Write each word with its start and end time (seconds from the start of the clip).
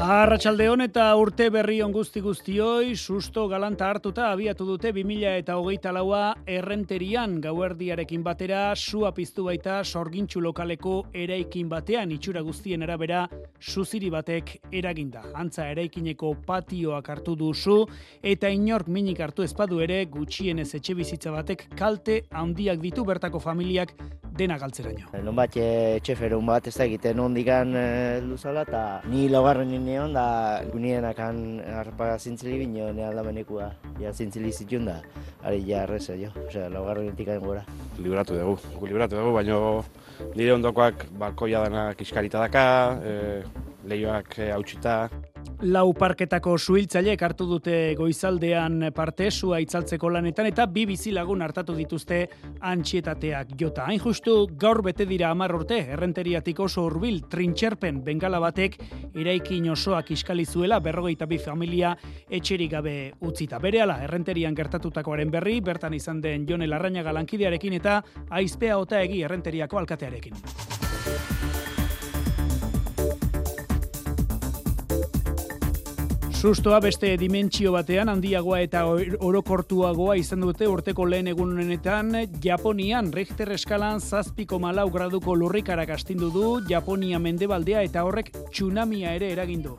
Arratxalde 0.00 0.64
eta 0.80 1.10
urte 1.20 1.50
berri 1.52 1.82
on 1.84 1.92
guzti 1.92 2.22
guztioi, 2.24 2.94
susto 2.96 3.42
galanta 3.48 3.90
hartuta 3.90 4.30
abiatu 4.32 4.64
dute 4.64 4.92
2000 4.96 5.34
eta 5.42 5.56
hogeita 5.60 5.92
laua 5.92 6.34
errenterian 6.46 7.34
gauerdiarekin 7.38 8.22
batera, 8.24 8.74
sua 8.74 9.12
piztu 9.12 9.44
baita 9.44 9.84
sorgintxu 9.84 10.40
lokaleko 10.40 11.04
eraikin 11.12 11.68
batean 11.68 12.12
itxura 12.12 12.40
guztien 12.40 12.82
arabera 12.82 13.26
suziri 13.60 14.08
batek 14.08 14.54
eraginda. 14.72 15.20
Antza 15.34 15.68
eraikineko 15.68 16.32
patioak 16.46 17.10
hartu 17.10 17.36
duzu 17.36 17.84
eta 18.22 18.48
inork 18.48 18.88
minik 18.88 19.20
hartu 19.20 19.44
espadu 19.44 19.82
ere 19.84 20.06
gutxienez 20.06 20.70
etxe 20.80 20.94
bizitza 20.94 21.30
batek 21.30 21.68
kalte 21.76 22.22
handiak 22.32 22.80
ditu 22.80 23.04
bertako 23.04 23.38
familiak 23.38 23.92
dena 24.40 24.56
galtzeraino. 24.60 25.10
Non 25.24 25.36
bat 25.36 25.56
etxeferun 25.60 26.46
bat 26.48 26.68
ez 26.70 26.74
da 26.76 26.86
egiten 26.86 27.20
ondikan 27.20 27.74
e, 27.76 27.84
luzala 28.24 28.64
eta 28.66 28.82
ni 29.10 29.26
laugarren 29.32 29.68
nineon 29.68 30.14
da 30.16 30.24
gunienakan 30.70 31.40
harpa 31.80 32.14
zintzili 32.18 32.58
bino 32.62 32.90
ne 32.96 33.04
aldamenekua. 33.10 33.70
Ja 34.00 34.12
zintzili 34.12 34.52
zitun 34.52 34.88
da, 34.88 34.98
ari 35.44 35.60
ja 35.68 35.84
arreza 35.84 36.16
jo, 36.16 36.32
osea, 36.46 36.68
laugarren 36.72 37.10
nitikan 37.10 37.42
gora. 37.44 37.64
Libratu 38.00 38.38
dugu, 38.38 38.56
gu 38.78 38.92
libratu 38.92 39.20
dugu, 39.20 39.34
baina 39.36 39.60
nire 40.34 40.54
ondokoak 40.56 41.06
balkoia 41.20 41.64
dana 41.66 41.84
kiskarita 41.98 42.40
daka, 42.46 42.64
e, 43.04 43.16
lehioak 43.84 44.38
e, 44.38 44.52
hautsita, 44.52 45.08
Lau 45.60 45.90
parketako 45.92 46.54
suhiltzaileek 46.56 47.20
hartu 47.20 47.44
dute 47.44 47.74
goizaldean 47.98 48.86
parte 48.96 49.26
sua 49.30 49.58
itzaltzeko 49.60 50.08
lanetan 50.08 50.48
eta 50.48 50.64
bi 50.64 50.86
bizilagun 50.88 51.44
hartatu 51.44 51.74
dituzte 51.76 52.20
antxietateak 52.64 53.52
jota. 53.60 53.84
Hain 53.90 54.00
justu 54.00 54.46
gaur 54.60 54.80
bete 54.86 55.04
dira 55.04 55.30
amar 55.34 55.52
urte 55.58 55.82
errenteriatik 55.92 56.64
oso 56.64 56.86
hurbil 56.88 57.20
trintxerpen 57.28 58.00
bengala 58.06 58.40
batek 58.40 58.78
iraikin 59.20 59.68
osoak 59.76 60.14
iskali 60.16 60.46
zuela 60.46 60.80
berrogeita 60.80 61.28
bi 61.28 61.38
familia 61.38 61.92
etxerik 62.28 62.72
gabe 62.72 62.96
utzita. 63.20 63.60
Berehala 63.60 64.00
errenterian 64.08 64.56
gertatutakoaren 64.56 65.30
berri 65.30 65.60
bertan 65.60 65.94
izan 65.94 66.24
den 66.24 66.48
Jone 66.48 66.72
Larrañaga 66.72 67.12
lankidearekin 67.12 67.76
eta 67.82 68.00
aizpea 68.30 68.78
ota 68.80 69.04
egi 69.04 69.24
errenteriako 69.28 69.84
alkatearekin. 69.84 71.59
Sustoa 76.40 76.78
beste 76.80 77.10
dimentsio 77.20 77.68
batean 77.74 78.08
handiagoa 78.08 78.62
eta 78.64 78.86
orokortuagoa 79.28 80.14
izan 80.16 80.40
dute 80.40 80.64
urteko 80.72 81.04
lehen 81.04 81.28
egunenetan 81.34 82.16
Japonian 82.40 83.10
Richter 83.12 83.52
eskalan 83.52 84.00
zazpiko 84.00 84.56
malau 84.58 84.86
graduko 84.94 85.34
lurrikarak 85.36 85.92
astindu 85.98 86.30
du 86.32 86.46
Japonia 86.70 87.20
mendebaldea 87.20 87.82
eta 87.84 88.06
horrek 88.08 88.32
tsunamia 88.54 89.12
ere 89.18 89.28
eragindu. 89.34 89.76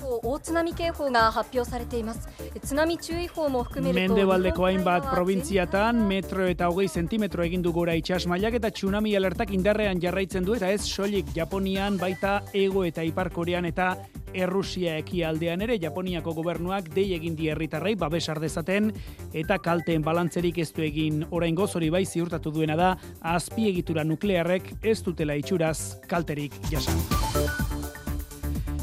Mendebaldeko 3.97 4.69
hainbat 4.69 5.09
provintziatan 5.09 6.05
metro 6.13 6.45
eta 6.45 6.69
hogei 6.69 6.87
zentimetro 6.87 7.41
egindu 7.49 7.73
gora 7.73 7.97
itxasmailak 7.97 8.61
eta 8.61 8.69
tsunami 8.69 9.17
alertak 9.17 9.49
indarrean 9.57 9.97
jarraitzen 9.99 10.45
du 10.45 10.61
eta 10.61 10.69
ez 10.69 10.83
soilik 10.85 11.33
Japonian 11.33 11.97
baita 11.97 12.43
ego 12.53 12.85
eta 12.85 13.01
ipar 13.01 13.33
korean 13.33 13.65
eta 13.65 13.95
Errusia 14.33 14.95
ekialdean 15.01 15.61
ere 15.65 15.77
Japoniako 15.81 16.33
gobernuak 16.51 16.89
dei 16.91 17.13
egin 17.15 17.35
di 17.35 17.47
herritarrei 17.47 17.95
babes 17.95 18.27
dezaten 18.41 18.91
eta 19.33 19.57
kalteen 19.63 20.03
balantzerik 20.03 20.57
ez 20.57 20.71
du 20.75 20.83
egin 20.83 21.25
oraingo 21.31 21.67
hori 21.73 21.89
bai 21.89 22.05
ziurtatu 22.05 22.51
duena 22.51 22.75
da 22.75 22.97
azpiegitura 23.21 24.03
nuklearrek 24.03 24.73
ez 24.83 25.01
dutela 25.03 25.35
itxuraz 25.35 26.01
kalterik 26.07 26.53
jasan. 26.69 27.20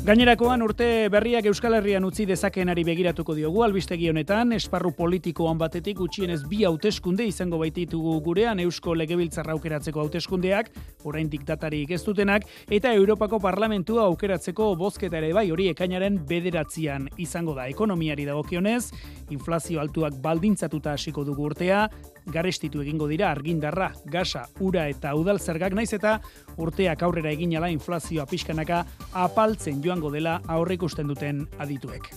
Gainerakoan 0.09 0.63
urte 0.65 0.87
berriak 1.13 1.45
Euskal 1.51 1.75
Herrian 1.77 2.07
utzi 2.09 2.25
dezakenari 2.25 2.81
begiratuko 2.89 3.35
diogu 3.37 3.61
albistegi 3.67 4.07
honetan, 4.09 4.55
esparru 4.57 4.95
politikoan 4.97 5.59
batetik 5.61 5.99
gutxienez 5.99 6.39
bi 6.49 6.63
hauteskunde 6.65 7.27
izango 7.29 7.59
baititugu 7.61 8.15
gurean 8.25 8.63
Eusko 8.65 8.95
Legebiltzarra 8.97 9.53
aukeratzeko 9.53 10.01
hauteskundeak, 10.01 10.71
oraindik 11.05 11.45
datarik 11.45 11.93
ez 11.93 12.01
dutenak, 12.07 12.49
eta 12.73 12.95
Europako 12.97 13.37
Parlamentua 13.45 14.07
aukeratzeko 14.09 14.71
bozketa 14.81 15.21
ere 15.21 15.35
bai 15.37 15.51
hori 15.53 15.69
ekainaren 15.75 16.17
bederatzean 16.31 17.11
izango 17.21 17.53
da. 17.61 17.69
Ekonomiari 17.69 18.25
dagokionez, 18.25 18.87
inflazio 19.29 19.85
altuak 19.85 20.17
baldintzatuta 20.25 20.97
hasiko 20.97 21.27
dugu 21.29 21.51
urtea, 21.51 21.85
garestitu 22.33 22.83
egingo 22.85 23.09
dira 23.09 23.31
argindarra, 23.31 23.93
gasa, 24.07 24.47
ura 24.61 24.89
eta 24.89 25.15
udal 25.19 25.41
zergak 25.41 25.75
naiz 25.75 25.93
eta 25.97 26.19
urteak 26.57 27.03
aurrera 27.03 27.33
egin 27.33 27.57
ala 27.57 27.71
inflazioa 27.73 28.27
pixkanaka 28.27 28.85
apaltzen 29.13 29.83
joango 29.85 30.13
dela 30.15 30.41
aurrikusten 30.47 31.09
duten 31.09 31.47
adituek. 31.59 32.13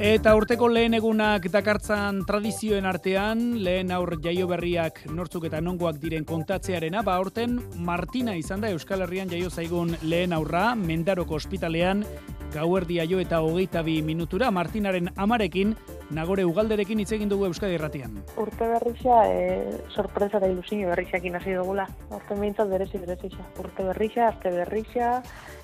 Eta 0.00 0.32
urteko 0.32 0.64
lehen 0.72 0.94
egunak 0.96 1.44
dakartzan 1.52 2.22
tradizioen 2.24 2.86
artean, 2.88 3.42
lehen 3.60 3.90
aur 3.92 4.14
jaio 4.24 4.46
berriak 4.48 5.02
nortzuk 5.12 5.44
eta 5.44 5.60
nongoak 5.60 5.98
diren 6.00 6.24
kontatzearena, 6.24 7.02
ba 7.04 7.18
aurten 7.20 7.58
Martina 7.76 8.32
izan 8.32 8.64
da 8.64 8.70
Euskal 8.72 9.04
Herrian 9.04 9.28
jaio 9.28 9.50
zaigun 9.50 9.92
lehen 10.00 10.32
aurra, 10.32 10.70
Mendaroko 10.74 11.36
ospitalean, 11.36 12.06
gauerdia 12.54 13.04
jo 13.04 13.20
eta 13.20 13.42
hogeita 13.44 13.82
bi 13.84 14.00
minutura, 14.00 14.48
Martinaren 14.50 15.12
amarekin, 15.20 15.76
Nagore 16.10 16.44
Ugalderekin 16.44 16.98
hitz 16.98 17.12
egin 17.14 17.30
dugu 17.30 17.46
Euskadi 17.46 17.76
Irratian. 17.76 18.16
Urte 18.42 18.66
berrixa, 18.66 19.20
e, 19.30 19.76
sorpresa 19.94 20.40
da 20.42 20.48
ilusio 20.50 20.88
berrixakin 20.90 21.38
hasi 21.38 21.54
dugula. 21.54 21.86
Urte 22.10 22.34
mintzat 22.38 22.70
berezi 22.72 22.98
berezixa. 22.98 23.46
Urte 23.62 23.86
berrixa, 23.86 24.26
arte 24.32 24.50
berrixa, 24.50 25.12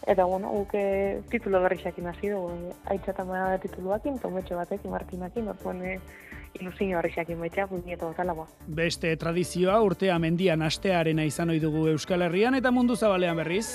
eta 0.06 0.24
bueno, 0.24 0.52
uke 0.62 0.84
titulo 1.32 1.60
berrixakin 1.64 2.06
hasi 2.12 2.30
dugu. 2.30 2.72
Aitzata 2.94 3.26
mara 3.26 3.58
tituluakin, 3.58 4.20
tometxo 4.22 4.60
batekin, 4.60 4.94
martinakin, 4.94 5.50
orduan 5.50 5.82
e, 5.82 5.98
ilusio 6.60 7.02
berrixakin 7.02 7.42
baitea, 7.42 7.66
bunieto 7.66 8.14
ba. 8.16 8.46
Beste 8.66 9.16
tradizioa 9.16 9.80
urtea 9.82 10.18
mendian 10.18 10.62
astearena 10.62 11.24
izan 11.24 11.50
ohi 11.50 11.60
dugu 11.60 11.88
Euskal 11.88 12.22
Herrian 12.22 12.54
eta 12.54 12.70
mundu 12.70 12.94
zabalean 12.96 13.36
berriz. 13.36 13.66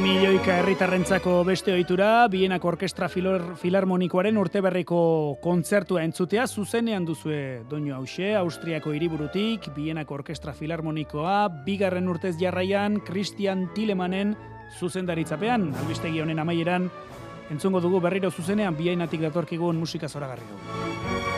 Milioika 0.00 0.54
herritarrentzako 0.56 1.42
beste 1.44 1.74
ohitura, 1.74 2.26
Bienak 2.32 2.64
Orkestra 2.64 3.08
Filarmonikoaren 3.12 4.38
urteberriko 4.40 5.00
kontzertua 5.44 6.06
entzutea 6.06 6.46
zuzenean 6.48 7.04
duzue 7.04 7.66
doinu 7.68 7.92
hause, 7.98 8.30
Austriako 8.40 8.94
hiriburutik, 8.96 9.68
Bienak 9.76 10.10
Orkestra 10.16 10.54
Filarmonikoa, 10.56 11.36
bigarren 11.66 12.08
urtez 12.08 12.36
jarraian, 12.40 12.96
Christian 13.04 13.68
Tilemanen 13.74 14.32
zuzendaritzapean, 14.78 15.68
albistegi 15.82 16.24
honen 16.24 16.40
amaieran, 16.40 16.88
entzungo 17.52 17.84
dugu 17.84 18.00
berriro 18.00 18.32
zuzenean, 18.32 18.78
Bienatik 18.80 19.20
datorkigun 19.28 19.76
musika 19.76 20.08
zoragarri 20.08 20.48
dugu. 20.48 21.29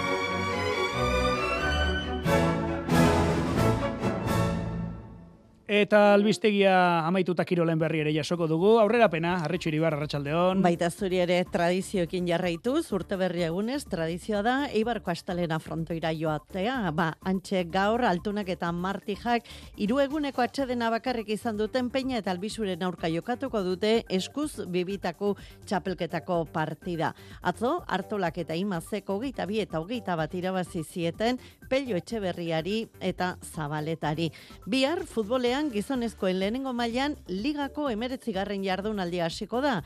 Eta 5.72 6.10
albistegia 6.12 6.72
amaituta 7.09 7.47
kirolen 7.49 7.78
berri 7.81 8.03
ere 8.03 8.10
jasoko 8.12 8.44
dugu. 8.44 8.75
Aurrera 8.77 9.06
pena, 9.09 9.38
arretxo 9.41 9.71
iribar, 9.71 9.94
arratxaldeon. 9.97 10.59
Baita 10.60 10.91
zuri 10.93 11.22
ere 11.22 11.38
tradizioekin 11.49 12.27
jarraitu, 12.28 12.75
urte 12.93 13.16
berri 13.16 13.47
egunez, 13.47 13.78
tradizioa 13.88 14.43
da, 14.44 14.56
eibarko 14.69 15.09
astalena 15.15 15.56
frontoira 15.65 16.11
joatea. 16.12 16.75
Ba, 16.93 17.06
antxe 17.25 17.62
gaur, 17.72 18.05
altunak 18.05 18.50
eta 18.53 18.69
martijak, 18.69 19.49
hiru 19.81 20.03
eguneko 20.05 20.44
atxedena 20.44 20.91
bakarrik 20.93 21.31
izan 21.32 21.56
duten 21.56 21.88
peina 21.88 22.21
eta 22.21 22.34
albizuren 22.37 22.84
aurka 22.84 23.09
jokatuko 23.09 23.65
dute 23.65 23.94
eskuz 24.12 24.66
bibitako 24.69 25.38
txapelketako 25.65 26.43
partida. 26.52 27.14
Atzo, 27.41 27.79
hartolak 27.88 28.43
eta 28.44 28.61
imazeko 28.61 29.17
hogeita 29.17 29.49
bi 29.49 29.64
eta 29.64 29.81
hogeita 29.81 30.20
bat 30.20 30.37
irabazi 30.37 30.85
zieten, 30.85 31.41
pelio 31.73 31.97
etxe 31.97 32.20
berriari 32.20 32.82
eta 33.00 33.38
zabaletari. 33.55 34.29
Bihar, 34.69 35.06
futbolean 35.08 35.62
gizonezkoen 35.70 36.38
lehenengo 36.41 36.73
mailan 36.73 37.14
ligako 37.29 37.88
emeretzigarren 37.93 38.64
jardunaldi 38.64 39.20
hasiko 39.20 39.61
da. 39.61 39.82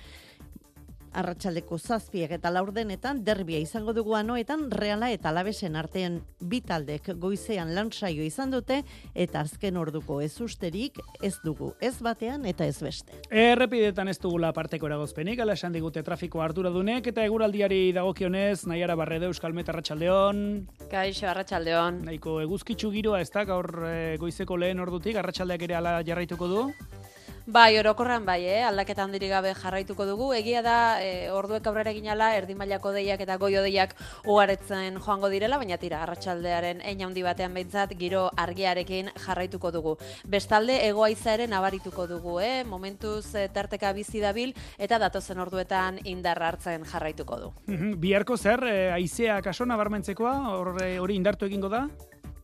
Arratxaldeko 1.16 1.78
zazpiek 1.78 2.32
eta 2.36 2.50
laurdenetan 2.52 3.22
derbia 3.24 3.58
izango 3.62 3.94
dugu 3.96 4.14
anoetan 4.18 4.66
reala 4.70 5.08
eta 5.14 5.30
labesen 5.32 5.76
artean 5.80 6.18
bitaldek 6.40 7.08
goizean 7.22 7.72
lansaio 7.74 8.24
izan 8.26 8.52
dute 8.52 8.82
eta 9.14 9.40
azken 9.46 9.78
orduko 9.80 10.20
ez 10.20 10.34
usterik 10.44 11.00
ez 11.24 11.32
dugu 11.44 11.72
ez 11.80 11.94
batean 12.04 12.44
eta 12.44 12.68
ez 12.68 12.76
beste. 12.84 13.16
Errepidetan 13.30 14.12
ez 14.12 14.18
dugula 14.20 14.52
parteko 14.52 14.90
eragozpenik, 14.90 15.40
ala 15.40 15.56
esan 15.56 15.72
digute 15.72 16.02
trafiko 16.04 16.42
arduradunek 16.44 17.08
eta 17.12 17.24
eguraldiari 17.24 17.80
dagokionez, 17.96 18.66
nahiara 18.68 18.96
barrede 18.98 19.30
euskalmet 19.30 19.72
arratsaldeon. 19.72 20.44
Kaixo 20.92 21.30
arratsaldeon. 21.32 22.04
Nahiko 22.10 22.40
eguzkitzu 22.44 22.92
giroa 22.92 23.22
ez 23.24 23.30
da 23.32 23.46
gaur 23.48 23.72
eh, 23.88 24.16
goizeko 24.20 24.60
lehen 24.60 24.84
ordutik, 24.84 25.16
arratsaldeak 25.16 25.68
ere 25.68 25.80
ala 25.80 25.98
jarraituko 26.04 26.52
du? 26.52 26.66
Bai, 27.46 27.78
orokorran 27.78 28.24
bai, 28.26 28.40
eh? 28.42 28.62
aldaketa 28.66 29.04
handirik 29.04 29.30
gabe 29.30 29.52
jarraituko 29.54 30.02
dugu. 30.08 30.32
Egia 30.34 30.64
da, 30.66 30.98
e, 30.98 31.28
orduek 31.30 31.68
aurrera 31.70 31.92
ginala, 31.94 32.32
erdi 32.34 32.56
mailako 32.58 32.90
deiak 32.90 33.20
eta 33.22 33.36
goio 33.38 33.60
deiak 33.62 33.92
ugaretzen 34.26 34.98
joango 34.98 35.30
direla, 35.30 35.60
baina 35.62 35.78
tira, 35.78 36.00
arratsaldearen 36.02 36.80
ein 36.82 37.04
handi 37.06 37.22
batean 37.22 37.54
behintzat, 37.54 37.94
giro 38.00 38.24
argiarekin 38.34 39.12
jarraituko 39.14 39.70
dugu. 39.70 39.94
Bestalde, 40.26 40.80
egoaiza 40.88 41.36
ere 41.36 41.46
nabarituko 41.46 42.08
dugu, 42.10 42.40
eh? 42.42 42.64
momentuz 42.66 43.36
e, 43.36 43.46
tarteka 43.54 43.94
bizi 43.94 44.18
dabil, 44.18 44.50
eta 44.76 44.98
datozen 44.98 45.38
orduetan 45.38 46.02
indarra 46.02 46.50
hartzen 46.50 46.82
jarraituko 46.90 47.38
du. 47.44 47.54
Biharko 48.02 48.34
zer, 48.36 48.66
e, 48.66 48.76
aizea 48.98 49.38
kaso 49.46 49.70
nabarmentzekoa, 49.70 50.34
hori 50.58 51.14
indartu 51.14 51.46
egingo 51.46 51.70
da? 51.70 51.86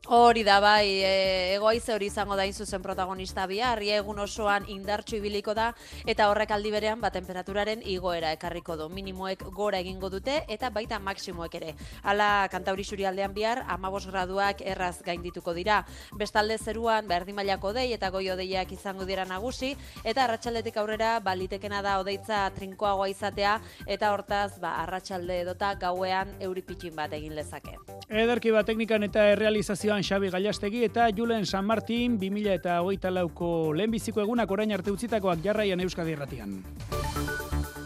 Hori 0.09 0.43
da 0.43 0.59
bai, 0.59 0.99
e, 0.99 1.55
egoaize 1.55 1.93
hori 1.95 2.09
izango 2.11 2.35
da 2.35 2.43
zuzen 2.51 2.83
protagonista 2.83 3.45
bihar, 3.47 3.79
egun 3.87 4.19
osoan 4.19 4.65
indartxu 4.67 5.21
ibiliko 5.21 5.55
da 5.55 5.69
eta 6.11 6.27
horrek 6.29 6.51
aldi 6.51 6.73
berean 6.75 7.01
ba 7.01 7.11
temperaturaren 7.15 7.83
igoera 7.87 8.33
ekarriko 8.35 8.77
du. 8.77 8.89
Minimoek 8.89 9.45
gora 9.55 9.79
egingo 9.79 10.11
dute 10.11 10.41
eta 10.49 10.71
baita 10.71 10.99
maksimoek 10.99 11.55
ere. 11.55 11.75
Hala 12.03 12.49
kantauri 12.51 12.83
aldean 13.07 13.33
bihar 13.33 13.63
15 13.69 14.11
graduak 14.11 14.61
erraz 14.61 15.03
gaindituko 15.05 15.55
dira. 15.55 15.87
Bestalde 16.19 16.59
zeruan 16.59 17.07
ba 17.07 17.21
mailako 17.33 17.73
dei 17.73 17.93
eta 17.93 18.11
goi 18.11 18.29
odeiak 18.31 18.73
izango 18.73 19.05
dira 19.05 19.25
nagusi 19.25 19.77
eta 20.05 20.25
arratsaldetik 20.25 20.77
aurrera 20.77 21.21
balitekena 21.21 21.81
da 21.81 22.01
odeitza 22.01 22.51
trinkoagoa 22.51 23.09
izatea 23.09 23.61
eta 23.87 24.13
hortaz 24.13 24.59
ba 24.59 24.83
arratsalde 24.83 25.41
edota 25.43 25.75
gauean 25.77 26.35
euripitzin 26.41 26.97
bat 26.97 27.13
egin 27.13 27.37
lezake. 27.37 27.79
Ederki 28.09 28.51
bat 28.51 28.67
teknikan 28.67 29.03
eta 29.05 29.31
errealizazio 29.31 29.92
Joan 29.93 30.05
Xabi 30.09 30.31
Gallastegi 30.33 30.85
eta 30.87 31.11
Julen 31.13 31.45
San 31.45 31.67
Martin 31.69 32.15
2000 32.17 32.55
eta 32.55 32.79
hogeita 32.81 33.11
lauko 33.13 33.75
lehenbiziko 33.77 34.23
egunak 34.23 34.51
orain 34.55 34.73
arte 34.73 34.89
utzitakoak 34.89 35.45
jarraian 35.45 35.85
Euskadi 35.85 36.15
Irratian. 36.17 36.55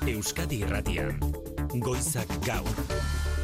Euskadi 0.07 0.61
Irratian, 0.63 1.19
goizak 1.83 2.31
gaur. 2.47 3.36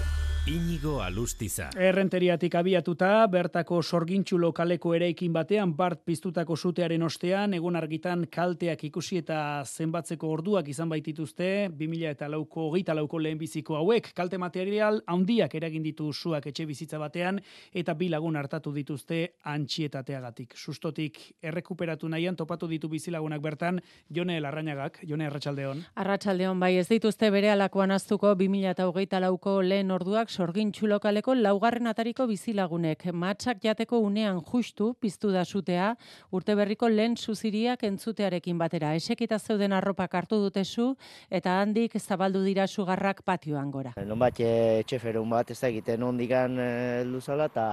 Inigo 0.45 1.01
Alustiza. 1.01 1.69
Errenteriatik 1.79 2.57
abiatuta, 2.59 3.29
bertako 3.31 3.77
sorgintxu 3.79 4.41
lokaleko 4.43 4.91
eraikin 4.97 5.31
batean 5.31 5.71
bart 5.79 6.01
piztutako 6.03 6.57
sutearen 6.57 7.05
ostean, 7.07 7.55
egun 7.55 7.79
argitan 7.79 8.25
kalteak 8.27 8.83
ikusi 8.89 9.21
eta 9.21 9.37
zenbatzeko 9.63 10.27
orduak 10.35 10.67
izan 10.67 10.91
baitituzte, 10.91 11.69
2000 11.79 12.11
eta 12.11 12.27
lauko, 12.33 12.65
gita 12.75 12.97
lauko 12.99 13.21
lehenbiziko 13.23 13.77
hauek, 13.79 14.09
kalte 14.19 14.41
material 14.43 14.99
handiak 15.07 15.55
eragin 15.55 15.85
ditu 15.87 16.09
zuak 16.13 16.51
etxe 16.51 16.67
bizitza 16.67 16.99
batean, 16.99 17.39
eta 17.73 17.95
bi 17.95 18.11
lagun 18.11 18.35
hartatu 18.35 18.75
dituzte 18.75 19.37
antxietateagatik. 19.47 20.59
Sustotik 20.59 21.23
errekuperatu 21.41 22.11
nahian, 22.11 22.35
topatu 22.35 22.67
ditu 22.67 22.91
bizilagunak 22.91 23.47
bertan, 23.47 23.79
Jone 24.11 24.41
Larrañagak, 24.41 25.05
Jone 25.07 25.31
Arratxaldeon. 25.31 25.87
Arratxaldeon, 25.95 26.59
bai, 26.59 26.75
ez 26.83 26.89
dituzte 26.91 27.31
bere 27.31 27.55
alakoan 27.55 27.95
aztuko 27.95 28.35
2000 28.35 28.75
eta 28.75 28.91
hogeita 28.91 29.23
lauko 29.23 29.61
lehen 29.63 29.95
orduak 29.95 30.32
sorgin 30.33 30.71
txulokaleko 30.73 31.35
laugarren 31.37 31.91
atariko 31.91 32.25
bizilagunek. 32.31 33.05
Matxak 33.13 33.61
jateko 33.65 34.01
unean 34.01 34.41
justu 34.49 34.93
piztu 35.01 35.33
da 35.35 35.45
sutea, 35.45 35.93
urte 36.33 36.57
berriko 36.57 36.89
lehen 36.89 37.17
suziriak 37.17 37.85
entzutearekin 37.89 38.59
batera. 38.59 38.95
Esekita 38.97 39.39
zeuden 39.39 39.77
arropak 39.77 40.15
hartu 40.23 40.41
dute 40.41 40.65
zu, 40.65 40.93
eta 41.31 41.59
handik 41.61 41.99
zabaldu 42.01 42.43
dira 42.47 42.67
sugarrak 42.67 43.23
patioan 43.29 43.71
gora. 43.71 43.95
Non 44.09 44.19
bat 44.19 44.41
etxeferun 44.41 45.29
bat 45.31 45.53
ez 45.53 45.61
da 45.61 45.69
egiten 45.69 46.03
ondikan 46.09 46.59
e, 46.59 46.71
luzala, 47.05 47.51
eta 47.53 47.67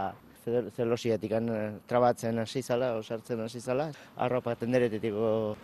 zelosiatik 0.76 1.36
e, 1.40 1.60
trabatzen 1.88 2.44
hasi 2.44 2.62
zala, 2.62 2.96
osartzen 3.00 3.46
hasi 3.46 3.62
zala. 3.62 3.90
Arropa 4.18 4.56
tenderetetiko 4.60 5.56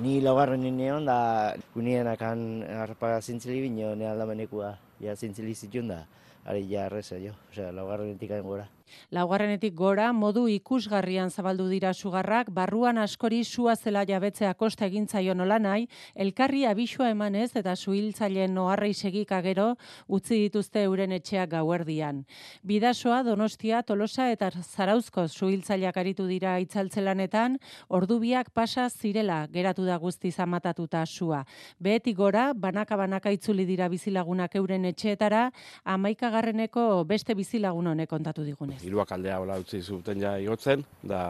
ni 0.00 0.20
laugarren 0.24 0.62
ninean, 0.64 1.04
da 1.04 1.54
gunienakan 1.74 2.46
arropa 2.84 3.18
zintzili 3.20 3.60
bino, 3.66 3.92
ne 3.98 4.08
aldamenekua, 4.08 4.76
ja 5.02 5.16
zintzili 5.16 5.54
zituen 5.54 5.92
da 5.92 6.06
ari 6.44 6.66
ja 6.70 6.86
erreza 6.86 7.18
jo, 7.18 7.34
osea, 7.50 7.72
laugarrenetik 7.72 8.30
gora. 8.42 8.68
Laugarrenetik 9.10 9.74
gora, 9.74 10.12
modu 10.12 10.46
ikusgarrian 10.48 11.30
zabaldu 11.30 11.68
dira 11.68 11.92
sugarrak, 11.94 12.50
barruan 12.50 12.98
askori 12.98 13.42
sua 13.44 13.76
zela 13.76 14.04
jabetzea 14.08 14.54
kosta 14.54 14.86
egintzaio 14.86 15.34
nola 15.34 15.58
nahi, 15.58 15.88
elkarri 16.14 16.64
abisua 16.66 17.10
emanez 17.10 17.50
eta 17.56 17.74
suhiltzaileen 17.76 18.54
noarrei 18.54 18.92
segika 18.94 19.40
gero 19.42 19.74
utzi 20.08 20.38
dituzte 20.44 20.82
euren 20.82 21.12
etxeak 21.12 21.50
gauerdian. 21.50 22.24
Bidasoa, 22.62 23.22
Donostia, 23.22 23.82
Tolosa 23.82 24.30
eta 24.32 24.50
Zarauzko 24.50 25.26
suhiltzaileak 25.28 25.96
aritu 25.96 26.26
dira 26.26 26.58
itzaltzelanetan, 26.62 27.58
ordubiak 27.88 28.50
pasa 28.54 28.88
zirela 28.88 29.46
geratu 29.52 29.84
da 29.84 29.98
guzti 29.98 30.30
zamatatuta 30.32 31.04
sua. 31.06 31.44
Behetik 31.80 32.16
gora, 32.16 32.52
banaka-banaka 32.54 33.32
itzuli 33.34 33.66
dira 33.68 33.88
bizilagunak 33.88 34.54
euren 34.56 34.84
etxeetara, 34.88 35.48
amaikagarreneko 35.84 37.04
beste 37.08 37.34
bizilagun 37.38 37.86
honek 37.92 38.10
kontatu 38.10 38.44
digune 38.44 38.77
hiruak 38.82 39.12
aldea 39.12 39.38
hola 39.42 39.58
utzi 39.60 39.80
zuten 39.82 40.20
ja 40.22 40.36
igotzen, 40.38 40.84
da 41.02 41.22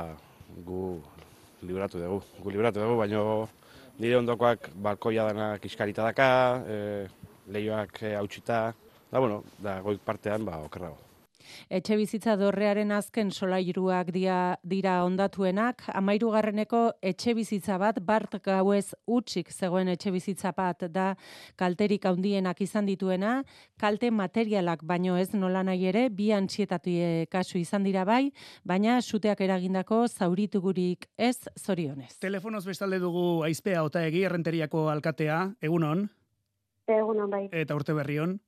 gu 0.66 1.00
libratu 1.62 2.00
dugu. 2.02 2.22
Gu 2.42 2.54
libratu 2.54 2.80
dugu, 2.84 2.98
baina 3.00 3.22
nire 3.98 4.20
ondokoak 4.20 4.70
balkoia 4.74 5.26
dana 5.30 5.50
kiskarita 5.58 6.06
daka, 6.06 6.28
e, 6.66 6.78
lehioak 7.50 8.02
e, 8.02 8.14
hautsita, 8.14 8.62
da, 9.10 9.18
bueno, 9.18 9.42
da 9.58 9.80
goik 9.82 10.04
partean, 10.04 10.44
ba, 10.44 10.62
okerrago. 10.68 11.07
Etxe 11.70 11.96
bizitza 11.96 12.36
dorrearen 12.36 12.92
azken 12.92 13.30
solairuak 13.30 14.12
dia, 14.14 14.58
dira 14.62 15.04
ondatuenak, 15.04 15.84
amairugarreneko 15.94 16.82
etxe 17.02 17.34
bizitza 17.34 17.78
bat 17.78 18.00
bart 18.04 18.38
gauez 18.44 18.94
utxik 19.06 19.52
zegoen 19.52 19.88
etxe 19.88 20.10
bizitza 20.14 20.52
bat 20.56 20.86
da 20.92 21.14
kalterik 21.56 22.04
handienak 22.08 22.60
izan 22.60 22.86
dituena, 22.86 23.42
kalte 23.78 24.10
materialak 24.10 24.84
baino 24.84 25.16
ez 25.16 25.32
nola 25.34 25.62
nahi 25.62 25.86
ere, 25.92 26.08
bi 26.10 26.30
antxietatu 26.32 26.90
kasu 27.30 27.58
izan 27.58 27.84
dira 27.84 28.04
bai, 28.04 28.30
baina 28.64 29.00
suteak 29.02 29.40
eragindako 29.44 30.06
zauritugurik 30.08 31.08
ez 31.16 31.48
zorionez. 31.58 32.14
Telefonoz 32.20 32.64
bestalde 32.66 32.98
dugu 33.02 33.42
aizpea 33.44 33.82
ota 33.84 34.04
egi 34.06 34.24
errenteriako 34.24 34.88
alkatea, 34.92 35.40
egunon? 35.62 36.08
Egunon 36.88 37.30
bai. 37.30 37.48
Eta 37.52 37.76
urte 37.76 37.92
berrion? 37.96 38.38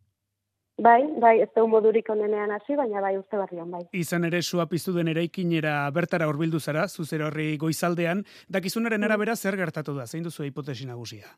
Bai, 0.80 1.02
bai, 1.20 1.34
ez 1.44 1.50
da 1.52 1.62
modurik 1.68 2.08
onenean 2.08 2.54
hasi, 2.54 2.72
baina 2.78 3.02
bai 3.04 3.12
uste 3.18 3.36
barrian, 3.36 3.68
bai. 3.68 3.82
Izan 4.00 4.24
ere, 4.24 4.40
sua 4.40 4.64
piztu 4.70 4.94
den 4.94 5.10
eraikinera 5.12 5.74
bertara 5.92 6.28
horbildu 6.30 6.60
zara, 6.60 6.86
zuzer 6.88 7.20
horri 7.26 7.50
goizaldean, 7.60 8.22
dakizunaren 8.48 9.04
arabera 9.04 9.34
zer 9.36 9.58
gertatu 9.60 9.92
da, 9.98 10.06
zein 10.06 10.24
duzu 10.24 10.46
hipotesi 10.46 10.88
nagusia? 10.88 11.28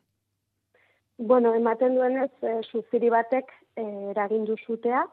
Bueno, 1.17 1.51
ematen 1.59 1.97
duenez, 1.99 2.31
e, 2.39 2.55
zuziri 2.71 3.11
batek 3.11 3.51
e, 3.75 3.83
eragindu 4.13 4.55
zutea, 4.63 5.03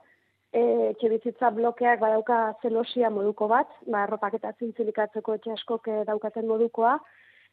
e, 0.54 0.62
etxe 0.94 1.50
blokeak 1.56 1.98
badauka 2.00 2.38
zelosia 2.62 3.10
moduko 3.10 3.48
bat, 3.48 3.74
ba, 3.86 4.04
arropak 4.04 4.38
eta 4.38 4.54
zintzilikatzeko 4.60 5.34
etxe 5.40 5.56
askok 5.58 5.90
daukaten 6.06 6.46
modukoa, 6.46 7.00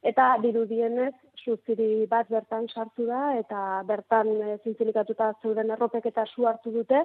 eta 0.07 0.27
dirudienez 0.43 1.13
suziri 1.43 2.05
bat 2.11 2.29
bertan 2.31 2.67
sartu 2.73 3.07
da 3.07 3.21
eta 3.39 3.61
bertan 3.87 4.29
e, 4.35 4.57
zintzilikatuta 4.63 5.33
zeuden 5.41 5.73
erropek 5.75 6.07
eta 6.11 6.25
su 6.25 6.47
hartu 6.47 6.71
dute. 6.71 7.03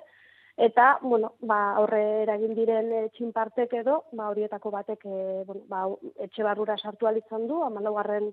Eta 0.66 0.86
bueno 1.02 1.32
ba 1.50 1.60
horre 1.80 2.02
eragin 2.22 2.54
diren 2.54 2.92
e, 2.92 3.02
txinpartek 3.16 3.74
edo 3.82 4.02
ba 4.12 4.28
horietako 4.30 4.70
batek 4.76 5.06
e, 5.06 5.18
bueno, 5.48 5.62
ba, 5.68 5.84
etxe 6.26 6.42
barrura 6.48 6.76
sartu 6.78 7.10
izan 7.16 7.46
du. 7.48 7.60
14garren 7.64 8.32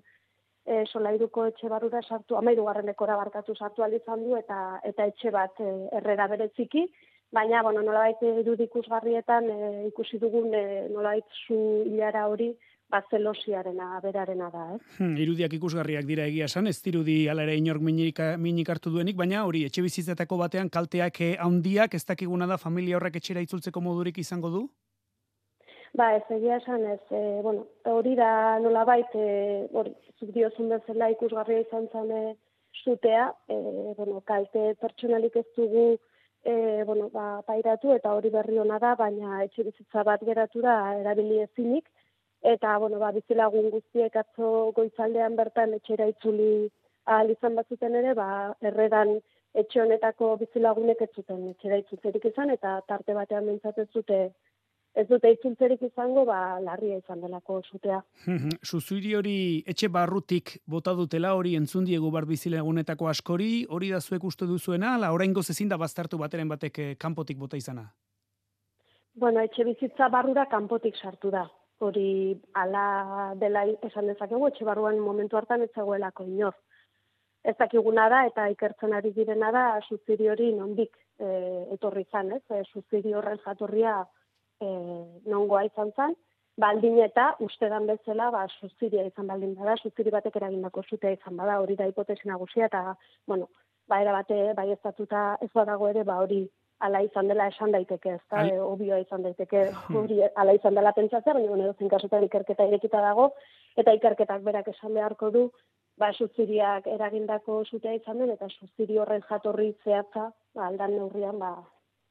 e, 0.66 0.84
solairuko 0.86 1.46
etxe 1.52 1.68
barrura 1.68 2.02
sartu 2.02 2.36
13garren 2.36 2.88
ekora 2.94 3.16
barkatu 3.16 3.54
sartu 3.54 3.86
izan 4.00 4.24
du 4.24 4.36
eta 4.36 4.80
eta 4.84 5.06
etxe 5.06 5.30
bat 5.30 5.60
e, 5.60 5.70
errera 6.02 6.28
bereziki. 6.28 6.86
Baina 7.32 7.62
bueno 7.62 7.82
nolabait 7.82 8.22
irudikusgarrietan 8.22 9.50
e, 9.50 9.86
ikusi 9.88 10.18
dugun 10.18 10.54
e, 10.54 10.88
nolabait 10.90 11.24
zu 11.46 11.60
ilara 11.86 12.26
hori 12.28 12.54
bazelosiarena 12.90 14.00
berarena 14.02 14.50
da, 14.50 14.64
eh? 14.74 14.78
Hmm, 14.98 15.16
irudiak 15.24 15.54
ikusgarriak 15.58 16.06
dira 16.08 16.26
egia 16.30 16.48
esan, 16.50 16.66
ez 16.66 16.78
dirudi 16.82 17.16
ala 17.30 17.46
ere 17.46 17.56
inork 17.60 17.82
minik, 17.86 18.20
minik 18.38 18.68
hartu 18.74 18.92
duenik, 18.94 19.16
baina 19.16 19.44
hori 19.46 19.64
etxe 19.68 19.84
bizitzetako 19.86 20.38
batean 20.42 20.68
kalteak 20.68 21.20
eh, 21.20 21.32
handiak 21.38 21.94
ez 21.94 22.04
dakiguna 22.04 22.46
da 22.50 22.58
familia 22.58 22.98
horrek 22.98 23.20
etxera 23.22 23.44
itzultzeko 23.46 23.80
modurik 23.80 24.18
izango 24.18 24.50
du? 24.50 24.68
Ba, 25.98 26.12
ez 26.16 26.26
egia 26.30 26.60
esan 26.60 26.84
ez, 26.86 27.00
e, 27.10 27.40
bueno, 27.42 27.64
hori 27.90 28.14
da 28.18 28.58
nola 28.62 28.84
bait, 28.86 29.10
e, 29.14 29.66
hori, 29.74 29.90
zuk 30.20 30.30
diozun 30.36 30.70
bezala 30.70 31.10
ikusgarria 31.10 31.64
izan 31.64 31.88
zen 31.90 32.12
zutea, 32.84 33.32
e, 33.50 33.56
bueno, 33.98 34.20
kalte 34.26 34.74
pertsonalik 34.80 35.40
ez 35.40 35.48
dugu 35.56 35.88
e, 36.44 36.84
bueno, 36.86 37.08
ba, 37.12 37.42
pairatu 37.46 37.92
eta 37.92 38.14
hori 38.14 38.30
berri 38.30 38.58
hona 38.58 38.78
da, 38.78 38.94
baina 38.94 39.42
etxe 39.44 39.64
bizitza 39.66 40.04
bat 40.06 40.22
geratu 40.24 40.62
da 40.64 40.76
erabili 41.00 41.40
ezinik, 41.44 41.90
eta 42.42 42.76
bueno, 42.78 42.98
ba, 42.98 43.12
bizilagun 43.12 43.70
guztiek 43.70 44.16
atzo 44.16 44.72
goizaldean 44.76 45.36
bertan 45.36 45.74
etxera 45.76 46.08
itzuli 46.08 46.70
ahal 47.06 47.30
izan 47.30 47.56
batzuten 47.58 47.94
ere, 47.94 48.14
ba, 48.14 48.54
erredan 48.60 49.18
etxe 49.54 49.80
honetako 49.82 50.36
bizilagunek 50.44 51.02
ez 51.02 51.10
zuten 51.16 51.48
etxera 51.50 51.80
itzultzerik 51.82 52.24
izan, 52.30 52.50
eta 52.54 52.80
tarte 52.88 53.14
batean 53.14 53.48
ez 53.48 53.88
zute 53.92 54.30
ez 54.94 55.06
dute 55.06 55.30
itzultzerik 55.30 55.82
izango, 55.86 56.24
ba, 56.26 56.58
larria 56.62 56.98
izan 56.98 57.20
delako 57.22 57.60
sutea. 57.62 58.00
Zuzuri 58.66 59.14
hori 59.14 59.36
etxe 59.70 59.88
barrutik 59.88 60.56
bota 60.66 60.94
dutela 60.98 61.34
hori 61.38 61.54
entzun 61.58 61.86
diegu 61.86 62.10
bar 62.10 62.26
bizilagunetako 62.26 63.08
askori, 63.08 63.66
hori 63.70 63.92
da 63.94 64.00
zuek 64.00 64.24
uste 64.24 64.48
duzuena, 64.50 64.96
la 64.98 65.12
oraingo 65.14 65.44
ezin 65.46 65.70
da 65.70 65.78
baztertu 65.78 66.18
bateren 66.18 66.48
batek 66.48 66.78
eh, 66.78 66.94
kanpotik 66.98 67.38
bota 67.38 67.56
izana. 67.56 67.86
Bueno, 69.14 69.40
etxe 69.40 69.64
bizitza 69.64 70.08
barrura 70.08 70.46
kanpotik 70.50 70.96
sartu 70.96 71.30
da. 71.30 71.46
Hori 71.80 72.36
ala 72.60 73.32
dela 73.40 73.64
esan 73.88 74.10
dezakegu, 74.10 74.48
etxe 74.50 74.66
barruan 74.68 74.98
momentu 75.00 75.38
hartan 75.38 75.62
ez 75.64 75.70
zegoelako 75.74 76.26
inor. 76.28 76.56
Ez 77.42 77.56
dakiguna 77.56 78.08
da 78.12 78.24
eta 78.28 78.48
ikertzen 78.52 78.92
ari 78.92 79.14
direna 79.16 79.50
da 79.56 79.62
suziri 79.88 80.28
hori 80.28 80.50
nondik 80.52 80.92
e, 81.18 81.28
etorri 81.76 82.04
izan, 82.04 82.34
ez? 82.36 82.42
E, 82.52 82.60
suziri 82.72 83.14
horren 83.16 83.40
jatorria 83.46 83.94
e, 84.60 84.68
nongoa 85.32 85.64
izan 85.70 85.94
zen, 85.96 86.16
baldin 86.60 86.98
eta 87.00 87.30
uste 87.46 87.68
dan 87.72 87.88
bezala 87.88 88.28
ba, 88.34 88.44
suziria 88.60 89.06
izan 89.08 89.32
baldin 89.32 89.56
bada, 89.56 89.76
suziri 89.80 90.12
batek 90.12 90.36
eragindako 90.36 90.84
zutea 90.90 91.16
izan 91.16 91.40
bada, 91.40 91.58
hori 91.64 91.76
da 91.80 91.88
hipotesi 91.88 92.28
nagusia 92.28 92.68
eta, 92.68 92.82
bueno, 93.26 93.48
ba, 93.88 94.02
era 94.04 94.12
bate, 94.12 94.40
bai 94.58 94.70
ez 94.72 94.80
ez 94.84 95.50
badago 95.54 95.88
ere, 95.88 96.04
ba, 96.04 96.20
hori 96.24 96.42
ala 96.80 97.02
izan 97.04 97.28
dela 97.28 97.48
esan 97.52 97.72
daiteke, 97.74 98.14
ez 98.16 98.22
da, 98.30 98.44
e, 98.46 98.60
obioa 98.60 99.00
izan 99.02 99.24
daiteke, 99.26 99.64
hori 100.00 100.20
ala 100.28 100.54
izan 100.56 100.78
dela 100.78 100.92
pentsatzea, 100.96 101.34
baina, 101.36 101.50
bueno, 101.52 101.68
edo 101.70 101.90
kasutan 101.90 102.24
ikerketa 102.26 102.66
irekita 102.68 103.02
dago, 103.04 103.30
eta 103.76 103.94
ikerketak 103.98 104.42
berak 104.46 104.72
esan 104.72 104.94
beharko 104.96 105.30
du, 105.34 105.44
ba, 106.00 106.12
suziriak 106.12 106.88
eragindako 106.88 107.62
zutea 107.64 107.94
izan 107.98 108.22
den, 108.22 108.32
eta 108.36 108.48
suziri 108.48 108.98
horren 108.98 109.22
jatorri 109.28 109.74
zehatza, 109.84 110.30
ba, 110.56 110.66
aldan 110.68 110.96
neurrian, 110.96 111.38
ba, 111.38 111.54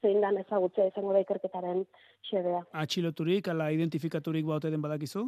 zein 0.02 0.22
dan 0.24 0.38
ezagutzea 0.40 0.88
izango 0.92 1.14
da 1.16 1.24
ikerketaren 1.26 1.84
xedea. 2.30 2.64
Atxiloturik, 2.84 3.50
ala 3.52 3.72
identifikaturik 3.76 4.48
baute 4.48 4.72
den 4.72 4.86
badakizu? 4.86 5.26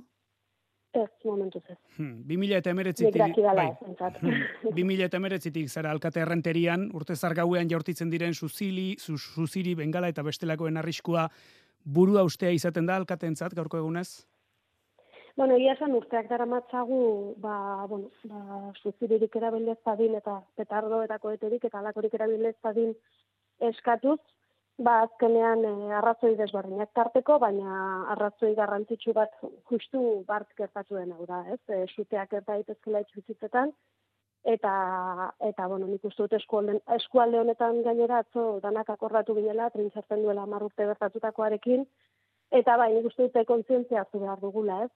Ez, 0.93 1.07
momentuz 1.24 1.63
ez. 1.69 1.77
Hmm, 1.95 2.24
2000 2.27 2.57
eta 2.57 2.71
emeretzitik, 2.74 3.38
bai, 3.55 3.69
hmm, 3.79 4.74
2000 4.75 5.05
eta 5.05 5.19
emeretzitik 5.21 5.69
zara 5.69 5.91
alkate 5.95 6.19
errenterian, 6.19 6.89
urte 6.93 7.15
zargauean 7.15 7.69
jaurtitzen 7.71 8.12
diren 8.12 8.33
suzili, 8.33 8.98
suziri, 9.00 9.75
bengala 9.79 10.10
eta 10.12 10.24
bestelakoen 10.27 10.81
arriskua 10.81 11.29
burua 11.86 12.25
ustea 12.27 12.51
izaten 12.51 12.86
da 12.86 13.00
alkatentzat 13.00 13.55
gaurko 13.55 13.79
egunez? 13.79 14.25
Bueno, 15.38 15.55
ia 15.57 15.77
esan 15.77 15.95
urteak 15.95 16.27
dara 16.27 16.45
matzagu, 16.45 17.36
ba, 17.39 17.86
bueno, 17.88 18.12
ba, 18.27 18.74
suziririk 18.83 19.36
erabilez 19.39 19.77
badin 19.86 20.17
eta 20.19 20.41
petardo 20.60 21.01
eta 21.05 21.19
koeterik 21.24 21.63
eta 21.69 21.79
alakorik 21.79 22.13
erabilez 22.19 22.57
badin 22.62 22.91
eskatuz, 23.71 24.19
ba, 24.86 25.02
azkenean 25.06 25.64
e, 25.66 25.72
arrazoi 26.00 26.34
desberdinak 26.40 26.92
tarteko, 26.98 27.38
baina 27.40 27.78
arrazoi 28.16 28.54
garrantzitsu 28.58 29.14
bat 29.18 29.34
justu 29.72 30.02
bart 30.28 30.50
gertatuen 30.58 31.12
hau 31.16 31.26
da, 31.30 31.44
ez? 31.56 31.60
E, 31.70 31.86
suteak 31.96 32.34
eta 32.42 32.58
itezkela 32.62 33.04
itxuzitzetan, 33.06 33.74
eta, 34.56 34.74
eta, 35.52 35.68
bueno, 35.68 35.88
nik 35.88 36.06
uste 36.10 36.26
dut 36.26 36.38
eskualde, 36.40 37.40
honetan 37.40 37.84
gainera 37.88 38.24
atzo 38.26 38.60
danak 38.64 38.90
akordatu 38.90 39.38
ginela, 39.38 39.70
trintzartzen 39.70 40.26
duela 40.26 40.48
marrurte 40.50 40.90
bertatutakoarekin, 40.94 41.86
eta 42.62 42.78
bai, 42.78 42.92
nik 42.96 43.08
uste 43.12 43.30
dute 43.30 43.46
kontzientzia 43.46 44.06
behar 44.14 44.42
dugula, 44.42 44.84
ez? 44.90 44.92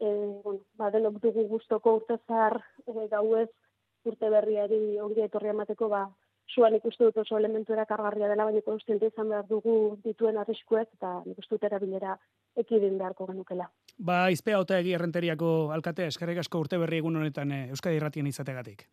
e, 0.00 0.40
bueno, 0.42 0.60
ba, 0.74 0.90
denok 0.90 1.20
dugu 1.22 1.46
guztoko 1.52 1.94
urte 2.00 2.16
zahar 2.26 2.56
e, 2.88 3.06
gauez 3.12 3.48
urte 4.08 4.30
berriari 4.32 4.98
ongi 5.04 5.26
etorri 5.26 5.52
amateko, 5.52 5.88
ba, 5.92 6.06
suan 6.54 6.74
ikustu 6.74 7.08
dut 7.08 7.20
oso 7.22 7.38
elementu 7.38 7.74
erakargarria 7.76 8.28
dela, 8.30 8.46
baina 8.48 8.62
konstiente 8.66 9.10
izan 9.10 9.28
behar 9.32 9.46
dugu 9.48 9.74
dituen 10.04 10.38
arriskuez, 10.40 10.86
eta 10.98 11.12
nik 11.26 11.38
uste 11.38 11.56
dut 11.56 11.68
erabilera 11.70 12.16
ekidin 12.56 12.98
beharko 12.98 13.28
genukela. 13.30 13.68
Ba, 13.98 14.22
izpea 14.34 14.58
ota 14.60 14.78
egi 14.78 14.96
errenteriako 14.96 15.70
alkatea, 15.76 16.10
eskarrik 16.14 16.42
asko 16.42 16.64
urte 16.64 16.80
berri 16.82 17.02
egun 17.02 17.20
honetan 17.20 17.52
eh, 17.52 17.68
Euskadi 17.76 18.00
Irratien 18.00 18.26
izategatik. 18.30 18.86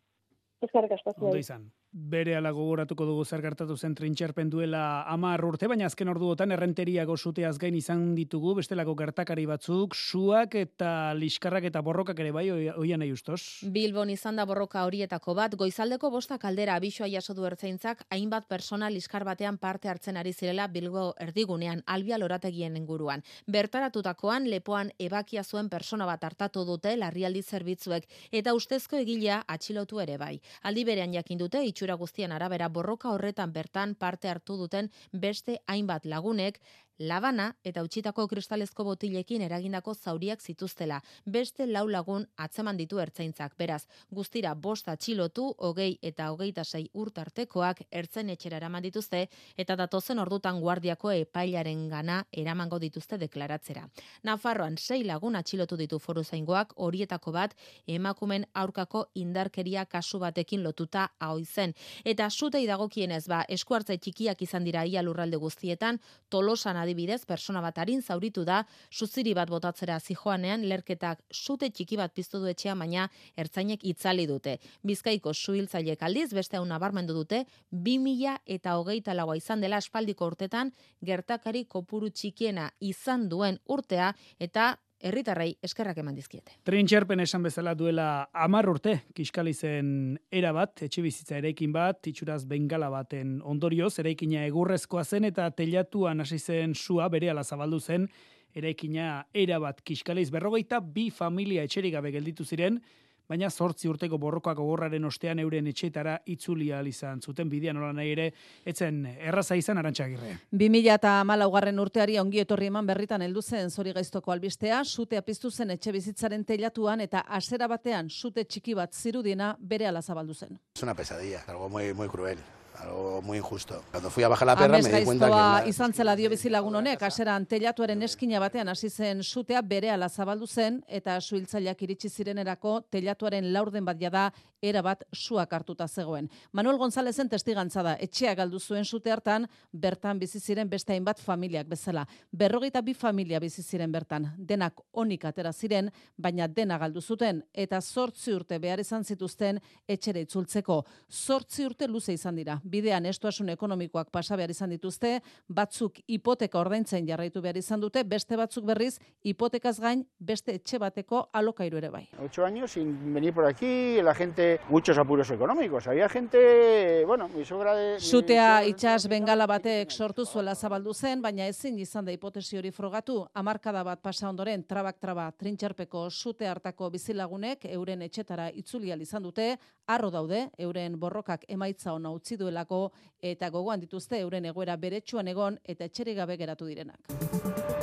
Eskarrik 0.62 0.96
asko. 0.96 1.14
Ondo 1.18 1.38
izan 1.38 1.68
bere 1.92 2.36
ala 2.36 2.50
gogoratuko 2.52 3.06
dugu 3.08 3.24
zer 3.24 3.40
gertatu 3.40 3.76
zen 3.76 3.94
trintxerpen 3.96 4.50
duela 4.50 5.02
amar 5.08 5.42
urte, 5.44 5.68
baina 5.68 5.86
azken 5.86 6.08
orduotan 6.12 6.52
errenteriago 6.52 7.16
zuteaz 7.16 7.56
gain 7.58 7.74
izan 7.74 8.14
ditugu, 8.14 8.54
bestelako 8.58 8.94
gertakari 8.94 9.46
batzuk, 9.48 9.94
suak 9.96 10.54
eta 10.60 11.14
liskarrak 11.16 11.64
eta 11.70 11.80
borrokak 11.82 12.20
ere 12.20 12.32
bai, 12.32 12.50
oian 12.50 13.00
nahi 13.00 13.12
ustos. 13.12 13.64
Bilbon 13.72 14.10
izan 14.10 14.36
da 14.36 14.44
borroka 14.46 14.84
horietako 14.84 15.34
bat, 15.34 15.56
goizaldeko 15.56 16.10
bosta 16.10 16.38
kaldera 16.38 16.76
abisua 16.76 17.08
jaso 17.08 17.34
du 17.34 17.46
ertzeintzak, 17.48 18.04
hainbat 18.10 18.48
persona 18.48 18.90
liskar 18.90 19.24
batean 19.24 19.56
parte 19.58 19.88
hartzen 19.88 20.16
ari 20.16 20.32
zirela 20.32 20.68
Bilbo 20.68 21.14
erdigunean, 21.18 21.82
albia 21.86 22.18
lorategien 22.18 22.76
inguruan. 22.76 23.24
Bertaratutakoan, 23.46 24.48
lepoan 24.50 24.92
ebakia 24.98 25.42
zuen 25.44 25.68
persona 25.68 26.06
bat 26.06 26.24
hartatu 26.24 26.66
dute 26.68 26.94
larrialdi 26.96 27.42
zerbitzuek, 27.42 28.04
eta 28.30 28.54
ustezko 28.54 29.00
egilea 29.00 29.42
atxilotu 29.48 30.00
ere 30.04 30.18
bai. 30.18 30.36
Aldi 30.68 30.84
berean 30.84 31.16
jakin 31.16 31.38
dute, 31.38 31.64
itxura 31.78 31.94
guztien 31.94 32.32
arabera 32.34 32.66
borroka 32.68 33.12
horretan 33.14 33.52
bertan 33.54 33.94
parte 33.94 34.28
hartu 34.28 34.56
duten 34.58 34.90
beste 35.12 35.60
hainbat 35.70 36.06
lagunek 36.10 36.58
labana 36.98 37.52
eta 37.64 37.82
utxitako 37.86 38.26
kristalezko 38.28 38.84
botilekin 38.84 39.42
eragindako 39.42 39.94
zauriak 39.94 40.42
zituztela. 40.42 41.00
Beste 41.26 41.66
lau 41.66 41.86
lagun 41.88 42.26
atzeman 42.36 42.76
ditu 42.76 42.98
ertzaintzak. 42.98 43.54
Beraz, 43.58 43.84
guztira 44.10 44.54
bosta 44.54 44.96
txilotu, 44.96 45.54
hogei 45.58 45.98
eta 46.02 46.30
hogeita 46.32 46.64
sei 46.64 46.88
urtartekoak 46.94 47.82
ertzen 47.90 48.30
etxera 48.30 48.56
eraman 48.56 48.82
dituzte 48.82 49.28
eta 49.56 49.76
datozen 49.76 50.18
ordutan 50.18 50.60
guardiako 50.60 51.12
epailaren 51.12 51.88
gana 51.88 52.24
eramango 52.32 52.78
dituzte 52.78 53.18
deklaratzera. 53.18 53.88
Nafarroan 54.24 54.76
sei 54.78 55.04
lagun 55.04 55.36
atxilotu 55.36 55.76
ditu 55.76 55.98
foru 55.98 56.24
zaingoak 56.24 56.74
horietako 56.76 57.32
bat 57.32 57.54
emakumen 57.86 58.46
aurkako 58.54 59.06
indarkeria 59.14 59.84
kasu 59.86 60.18
batekin 60.18 60.62
lotuta 60.62 61.08
hau 61.18 61.38
zen. 61.44 61.74
Eta 62.04 62.28
zutei 62.30 62.66
dagokienez 62.66 63.26
ba 63.28 63.44
eskuartza 63.48 63.96
txikiak 63.96 64.42
izan 64.42 64.64
dira 64.64 64.84
ia 64.84 65.02
lurralde 65.02 65.36
guztietan, 65.36 66.00
tolosan 66.28 66.76
adibidez, 66.88 67.20
persona 67.28 67.60
bat 67.60 67.76
harin 67.78 68.00
zauritu 68.02 68.44
da, 68.48 68.62
suziri 68.90 69.34
bat 69.36 69.52
botatzera 69.52 69.98
zijoanean, 70.00 70.64
lerketak 70.68 71.20
sute 71.30 71.68
txiki 71.70 72.00
bat 72.00 72.14
piztu 72.16 72.40
du 72.40 72.48
etxea, 72.48 72.74
baina 72.74 73.06
ertzainek 73.36 73.84
itzali 73.84 74.26
dute. 74.26 74.56
Bizkaiko 74.82 75.34
suhiltzaileek 75.36 76.02
aldiz, 76.02 76.32
beste 76.32 76.56
hau 76.56 76.64
nabarmendu 76.64 77.14
dute, 77.14 77.44
2000 77.70 78.38
eta 78.58 78.78
hogeita 78.80 79.14
laua 79.14 79.36
izan 79.36 79.60
dela 79.60 79.78
espaldiko 79.84 80.26
urtetan, 80.32 80.72
gertakari 81.04 81.66
kopuru 81.68 82.10
txikiena 82.10 82.70
izan 82.80 83.28
duen 83.28 83.60
urtea, 83.68 84.14
eta 84.40 84.74
herritarrei 85.00 85.52
eskerrak 85.62 85.98
eman 86.02 86.16
dizkiete. 86.16 86.56
Trintxerpen 86.66 87.20
esan 87.22 87.44
bezala 87.46 87.74
duela 87.78 88.28
amar 88.32 88.68
urte, 88.70 88.94
kiskali 89.14 89.54
zen 89.54 90.18
era 90.30 90.52
bat, 90.56 90.82
etxe 90.86 91.02
bizitza 91.04 91.38
eraikin 91.38 91.72
bat, 91.74 92.00
itxuraz 92.10 92.44
bengala 92.48 92.90
baten 92.90 93.38
ondorioz, 93.44 93.94
eraikina 94.02 94.44
egurrezkoa 94.48 95.04
zen 95.04 95.28
eta 95.30 95.50
telatuan 95.50 96.20
hasi 96.20 96.38
zen 96.38 96.74
sua 96.74 97.08
bere 97.08 97.32
zabaldu 97.42 97.80
zen, 97.80 98.08
eraikina 98.54 99.26
era 99.34 99.58
bat 99.60 99.82
kiskaliz 99.82 100.30
berrogeita 100.30 100.80
bi 100.80 101.10
familia 101.10 101.62
etxerik 101.62 101.92
gabe 101.92 102.10
gelditu 102.10 102.44
ziren, 102.44 102.80
baina 103.28 103.50
zortzi 103.50 103.88
urteko 103.88 104.18
borrokoak 104.18 104.56
gogorraren 104.58 105.04
ostean 105.04 105.38
euren 105.38 105.66
etxetara 105.70 106.18
itzulia 106.26 106.80
izan 106.88 107.20
zuten 107.20 107.48
bidean 107.48 107.76
nola 107.76 107.92
nahi 107.92 108.12
ere, 108.12 108.28
etzen 108.64 109.04
erraza 109.06 109.56
izan 109.56 109.78
arantxagirre. 109.78 110.34
2000 110.52 110.94
eta 110.94 111.14
malaugarren 111.28 111.78
urteari 111.78 112.18
ongi 112.18 112.42
etorri 112.44 112.70
eman 112.72 112.86
berritan 112.86 113.22
heldu 113.22 113.42
zen 113.42 113.70
zori 113.70 113.92
gaiztoko 113.92 114.32
albistea, 114.32 114.82
sute 114.84 115.20
piztu 115.22 115.50
zen 115.50 115.70
etxe 115.76 115.92
bizitzaren 115.92 116.44
telatuan 116.44 117.00
eta 117.00 117.24
asera 117.28 117.68
batean 117.68 118.10
sute 118.10 118.44
txiki 118.44 118.74
bat 118.74 118.94
zirudiena 118.94 119.54
bere 119.60 119.86
ala 119.86 120.02
zabaldu 120.02 120.34
zen. 120.34 120.58
Es 120.76 120.82
una 120.82 120.94
pesadilla, 120.94 121.44
algo 121.48 121.68
muy, 121.68 121.92
muy 121.94 122.08
cruel 122.08 122.38
algo 122.80 123.22
muy 123.22 123.38
injusto. 123.38 123.82
Cuando 123.90 124.10
fui 124.10 124.22
a 124.22 124.28
bajar 124.28 124.46
la 124.46 124.56
perra 124.56 124.78
me 124.78 124.88
di 124.88 125.04
cuenta 125.04 125.26
que... 125.26 125.30
La... 125.30 125.64
izan 125.66 125.92
zela 125.92 126.14
dio 126.16 126.30
bizilagun 126.30 126.74
honek, 126.76 127.02
asera 127.02 127.38
telatuaren 127.44 128.02
eskina 128.02 128.40
batean 128.40 128.68
hasi 128.68 128.90
zen 128.90 129.22
sutea 129.22 129.62
bere 129.62 129.90
ala 129.90 130.08
zabaldu 130.08 130.46
zen, 130.46 130.82
eta 130.88 131.20
suhiltzaileak 131.20 131.82
iritsi 131.82 132.08
zirenerako 132.08 132.80
telatuaren 132.90 133.52
laurden 133.52 133.84
bat 133.84 133.98
jada 134.00 134.32
era 134.62 134.82
bat 134.82 135.04
suak 135.12 135.52
hartuta 135.52 135.86
zegoen. 135.88 136.28
Manuel 136.52 136.78
Gonzalezen 136.78 137.28
testigantza 137.28 137.82
da, 137.82 137.94
etxea 138.00 138.34
galdu 138.34 138.58
zuen 138.58 138.84
sute 138.84 139.12
hartan, 139.12 139.46
bertan 139.72 140.18
bizi 140.18 140.40
ziren 140.40 140.68
beste 140.68 140.92
hainbat 140.92 141.20
familiak 141.20 141.68
bezala. 141.68 142.04
Berrogeita 142.32 142.82
bi 142.82 142.94
familia 142.94 143.40
bizi 143.40 143.62
ziren 143.62 143.92
bertan, 143.92 144.32
denak 144.38 144.80
onik 144.92 145.24
atera 145.24 145.52
ziren, 145.52 145.90
baina 146.16 146.48
dena 146.48 146.78
galdu 146.78 147.00
zuten, 147.00 147.42
eta 147.54 147.80
zortzi 147.80 148.34
urte 148.34 148.58
behar 148.58 148.80
izan 148.80 149.04
zituzten 149.04 149.60
etxere 149.88 150.24
itzultzeko. 150.26 150.82
Zortzi 151.08 151.66
urte 151.66 151.88
luze 151.88 152.12
izan 152.12 152.36
dira, 152.36 152.58
bidean 152.64 153.06
estuasun 153.06 153.48
ekonomikoak 153.54 154.10
pasa 154.10 154.36
behar 154.36 154.50
izan 154.50 154.70
dituzte, 154.74 155.20
batzuk 155.48 156.00
hipoteka 156.06 156.58
ordaintzen 156.58 157.06
jarraitu 157.06 157.42
behar 157.42 157.56
izan 157.56 157.80
dute, 157.80 158.02
beste 158.04 158.36
batzuk 158.36 158.66
berriz 158.66 158.98
hipotekaz 159.22 159.78
gain 159.80 160.04
beste 160.18 160.54
etxe 160.58 160.78
bateko 160.78 161.28
alokairu 161.32 161.78
ere 161.78 161.90
bai. 161.90 162.08
Ocho 162.24 162.44
años 162.44 162.72
sin 162.72 163.14
venir 163.14 163.32
por 163.34 163.46
aquí, 163.46 164.00
la 164.02 164.14
gente 164.14 164.47
de 164.48 164.60
muchos 164.68 164.98
apuros 164.98 165.30
económicos. 165.30 165.86
Había 165.86 166.08
gente, 166.08 167.04
bueno, 167.04 167.28
mi 167.28 167.44
sogra 167.44 167.74
de... 167.74 168.00
Sutea 168.00 168.64
itxas 168.64 169.08
bengala 169.08 169.46
batek 169.46 169.90
sortu 169.90 170.24
zuela 170.26 170.54
zabaldu 170.54 170.94
zen, 170.94 171.22
baina 171.22 171.46
ezin 171.46 171.78
izan 171.78 172.04
da 172.04 172.12
hipotesi 172.12 172.58
hori 172.58 172.70
frogatu. 172.70 173.20
Hamarkada 173.34 173.82
bat 173.84 174.02
pasa 174.02 174.28
ondoren 174.28 174.64
trabak 174.64 174.98
traba 175.00 175.30
trintxerpeko 175.32 176.08
sute 176.10 176.48
hartako 176.48 176.90
bizilagunek 176.90 177.68
euren 177.72 178.02
etxetara 178.02 178.50
itzulia 178.54 178.96
izan 178.96 179.22
dute, 179.22 179.56
arro 179.86 180.10
daude 180.10 180.48
euren 180.58 180.98
borrokak 181.00 181.44
emaitza 181.48 181.92
ona 181.92 182.10
utzi 182.10 182.36
duelako 182.36 182.90
eta 183.20 183.50
gogoan 183.50 183.80
dituzte 183.80 184.20
euren 184.20 184.44
egoera 184.46 184.76
beretsuan 184.76 185.28
egon 185.28 185.58
eta 185.64 185.84
etxerik 185.84 186.16
gabe 186.16 186.36
geratu 186.36 186.66
direnak. 186.66 187.77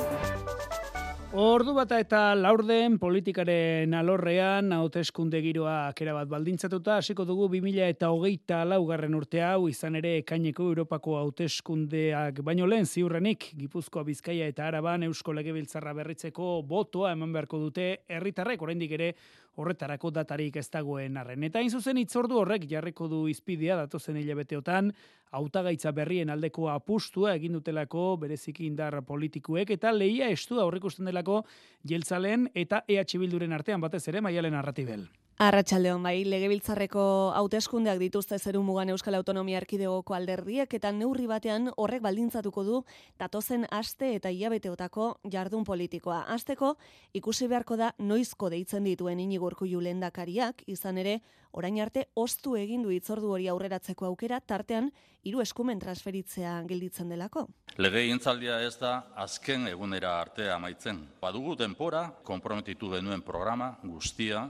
Ordu 1.36 1.74
bata 1.76 1.98
eta 2.00 2.18
laurden 2.32 2.94
politikaren 2.96 3.92
alorrean 3.98 4.72
hauteskunde 4.72 5.42
giroa 5.44 5.90
kera 5.92 6.14
bat 6.16 6.30
baldintzatuta 6.30 6.94
hasiko 6.96 7.26
dugu 7.28 7.50
2000 7.52 7.90
eta 7.92 8.08
hogeita 8.08 8.62
laugarren 8.64 9.12
urte 9.18 9.42
hau 9.44 9.68
izan 9.68 9.98
ere 10.00 10.14
ekaineko 10.22 10.70
Europako 10.70 11.18
hauteskundeak 11.18 12.40
baino 12.40 12.64
lehen 12.64 12.88
ziurrenik 12.88 13.50
Gipuzkoa 13.58 14.06
Bizkaia 14.08 14.48
eta 14.48 14.64
Araban 14.70 15.04
Eusko 15.10 15.36
Legebiltzarra 15.36 15.92
berritzeko 15.98 16.62
botoa 16.64 17.12
eman 17.12 17.36
beharko 17.36 17.60
dute 17.66 17.90
herritarrek. 18.08 18.62
Oraindik 18.64 18.96
ere 18.96 19.10
horretarako 19.56 20.10
datarik 20.10 20.56
ez 20.60 20.68
dagoen 20.70 21.16
arren. 21.16 21.44
Eta 21.48 21.60
hain 21.60 21.70
zuzen 21.70 21.98
itzordu 21.98 22.38
horrek 22.40 22.66
jarriko 22.70 23.08
du 23.08 23.26
izpidea 23.32 23.76
datozen 23.82 24.16
hilabeteotan 24.20 24.92
hautagaitza 25.36 25.92
berrien 25.96 26.30
aldeko 26.30 26.70
apustua 26.70 27.34
egin 27.34 27.56
dutelako 27.58 28.08
bereziki 28.22 28.66
indar 28.66 29.00
politikuek 29.06 29.70
eta 29.76 29.92
leia 29.92 30.30
estu 30.32 30.60
aurrikusten 30.62 31.08
delako 31.08 31.42
jeltzalen 31.88 32.50
eta 32.54 32.84
EH 32.88 33.18
Bilduren 33.18 33.52
artean 33.52 33.80
batez 33.80 34.06
ere 34.08 34.20
maialen 34.20 34.54
narratibel. 34.56 35.06
Arratxaldeon 35.36 36.00
bai, 36.00 36.22
legebiltzarreko 36.24 37.02
hauteskundeak 37.36 37.98
dituzte 38.00 38.38
zeru 38.40 38.62
mugan 38.64 38.88
Euskal 38.94 39.18
Autonomia 39.18 39.58
Erkidegoko 39.60 40.14
alderdiek 40.16 40.72
eta 40.78 40.94
neurri 40.96 41.26
batean 41.28 41.68
horrek 41.76 42.00
baldintzatuko 42.06 42.64
du 42.64 42.78
datozen 43.20 43.66
aste 43.68 44.14
eta 44.16 44.32
hilabeteotako 44.32 45.10
jardun 45.34 45.68
politikoa. 45.68 46.22
Asteko 46.32 46.72
ikusi 47.20 47.50
beharko 47.52 47.76
da 47.76 47.90
noizko 47.98 48.48
deitzen 48.48 48.88
dituen 48.88 49.20
inigurku 49.20 49.68
julendakariak, 49.68 50.64
izan 50.72 50.96
ere, 51.04 51.20
orain 51.52 51.76
arte 51.84 52.08
ostu 52.16 52.56
egin 52.56 52.80
du 52.80 52.96
itzordu 52.96 53.36
hori 53.36 53.52
aurreratzeko 53.52 54.08
aukera, 54.08 54.40
tartean 54.40 54.88
hiru 55.28 55.44
eskumen 55.44 55.78
transferitzea 55.84 56.62
gelditzen 56.64 57.12
delako. 57.12 57.50
Legeintzaldia 57.76 58.62
ez 58.64 58.78
da 58.80 59.02
azken 59.20 59.68
egunera 59.68 60.16
arte 60.18 60.48
amaitzen. 60.48 61.04
Badugu 61.20 61.60
denpora, 61.60 62.06
komprometitu 62.24 62.88
denuen 62.96 63.20
programa 63.20 63.74
guztia, 63.84 64.46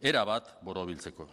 era 0.00 0.24
bat 0.24 0.56
borobiltzeko. 0.64 1.28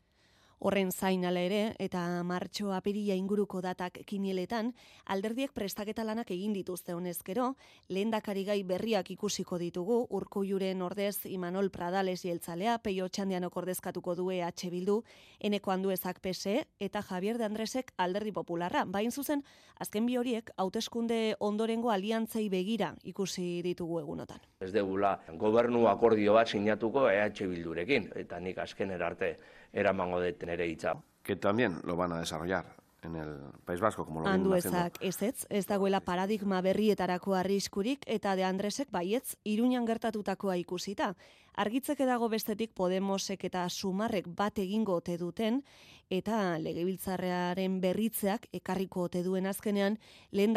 Horren 0.60 0.90
zain 0.92 1.22
ere, 1.24 1.76
eta 1.78 2.24
martxo 2.26 2.72
apiria 2.74 3.14
inguruko 3.14 3.60
datak 3.62 4.00
kinieletan, 4.10 4.72
alderdiek 5.06 5.52
prestaketa 5.54 6.04
lanak 6.04 6.32
egin 6.34 6.54
dituzte 6.54 6.96
honezkero, 6.96 7.56
lehen 7.90 8.10
gai 8.10 8.64
berriak 8.64 9.12
ikusiko 9.12 9.60
ditugu, 9.60 10.08
urku 10.10 10.44
juren 10.44 10.82
ordez 10.82 11.26
Imanol 11.26 11.70
Pradales 11.70 12.24
jeltzalea, 12.24 12.80
peio 12.80 13.08
txandian 13.08 13.44
okordezkatuko 13.44 14.16
du 14.16 14.32
EH 14.32 14.70
Bildu, 14.72 15.04
eneko 15.40 15.72
handu 15.72 15.92
ezak 15.92 16.20
PSE, 16.22 16.66
eta 16.80 17.04
Javier 17.04 17.38
de 17.38 17.44
Andresek 17.44 17.92
alderdi 17.96 18.32
popularra. 18.32 18.84
Bain 18.86 19.12
zuzen, 19.12 19.44
azken 19.80 20.08
bi 20.08 20.18
horiek, 20.18 20.50
hauteskunde 20.58 21.36
ondorengo 21.40 21.92
aliantzei 21.92 22.50
begira 22.50 22.96
ikusi 23.04 23.62
ditugu 23.62 24.00
egunotan. 24.00 24.40
Ez 24.60 24.72
degula, 24.74 25.20
gobernu 25.38 25.88
akordio 25.88 26.34
bat 26.34 26.48
sinatuko 26.48 27.08
EH 27.12 27.46
Bildurekin, 27.46 28.12
eta 28.16 28.40
nik 28.40 28.58
azken 28.58 28.90
erarte 28.90 29.38
eramango 29.74 30.20
de 30.20 30.36
nere 30.46 30.68
hitza. 30.68 30.96
Que 31.24 31.36
también 31.36 31.80
lo 31.84 31.96
van 31.96 32.14
a 32.14 32.20
desarrollar 32.20 32.78
en 33.04 33.16
el 33.16 33.38
País 33.66 33.80
Vasco, 33.80 34.06
como 34.06 34.22
lo 34.22 34.28
Andu 34.28 34.54
ezak, 34.56 34.98
ez 35.02 35.22
ez, 35.22 35.46
ez 35.50 35.66
dagoela 35.68 36.02
paradigma 36.02 36.62
berrietarako 36.62 37.36
arriskurik, 37.36 38.04
eta 38.08 38.36
de 38.36 38.44
Andresek 38.44 38.92
baietz, 38.92 39.38
iruñan 39.44 39.88
gertatutakoa 39.88 40.58
ikusita. 40.58 41.16
Argitzeke 41.54 42.06
dago 42.06 42.30
bestetik 42.30 42.74
Podemosek 42.74 43.44
eta 43.50 43.68
Sumarrek 43.70 44.28
bat 44.28 44.60
egingo 44.60 44.98
ote 45.02 45.18
duten, 45.18 45.64
eta 46.10 46.58
legebiltzarrearen 46.60 47.80
berritzeak 47.82 48.48
ekarriko 48.54 49.08
ote 49.10 49.24
duen 49.24 49.46
azkenean, 49.46 49.98
lehen 50.32 50.56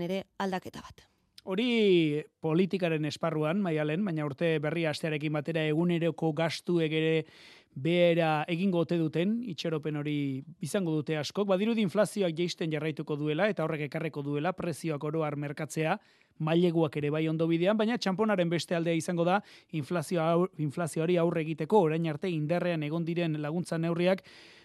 ere 0.00 0.24
aldaketa 0.38 0.80
bat. 0.80 1.06
Hori 1.44 2.22
politikaren 2.40 3.04
esparruan, 3.08 3.62
maialen, 3.64 4.04
baina 4.04 4.26
urte 4.26 4.58
berri 4.58 4.84
astearekin 4.86 5.32
batera 5.32 5.64
eguneroko 5.64 6.32
gastu 6.36 6.80
egere 6.80 7.24
behera 7.74 8.44
egingo 8.50 8.80
ote 8.82 8.96
duten, 8.98 9.36
itxeropen 9.52 9.96
hori 10.00 10.42
izango 10.60 10.92
dute 10.96 11.16
askok, 11.16 11.48
badirudi 11.48 11.82
inflazioak 11.86 12.34
jeisten 12.36 12.72
jarraituko 12.72 13.16
duela 13.16 13.48
eta 13.48 13.64
horrek 13.64 13.86
ekarreko 13.86 14.22
duela 14.26 14.52
prezioak 14.52 15.04
oroar 15.04 15.36
merkatzea, 15.36 15.98
maileguak 16.40 16.96
ere 16.96 17.10
bai 17.10 17.26
ondo 17.28 17.46
bidean, 17.46 17.76
baina 17.76 17.98
txamponaren 17.98 18.50
beste 18.50 18.74
aldea 18.74 18.96
izango 18.96 19.24
da 19.24 19.40
inflazio, 19.76 20.48
inflazio 20.58 21.04
hori 21.04 21.16
aurre 21.20 21.44
egiteko 21.44 21.84
orain 21.86 22.06
arte 22.08 22.30
inderrean 22.32 22.82
egon 22.82 23.04
diren 23.04 23.38
laguntza 23.42 23.78
neurriak 23.78 24.24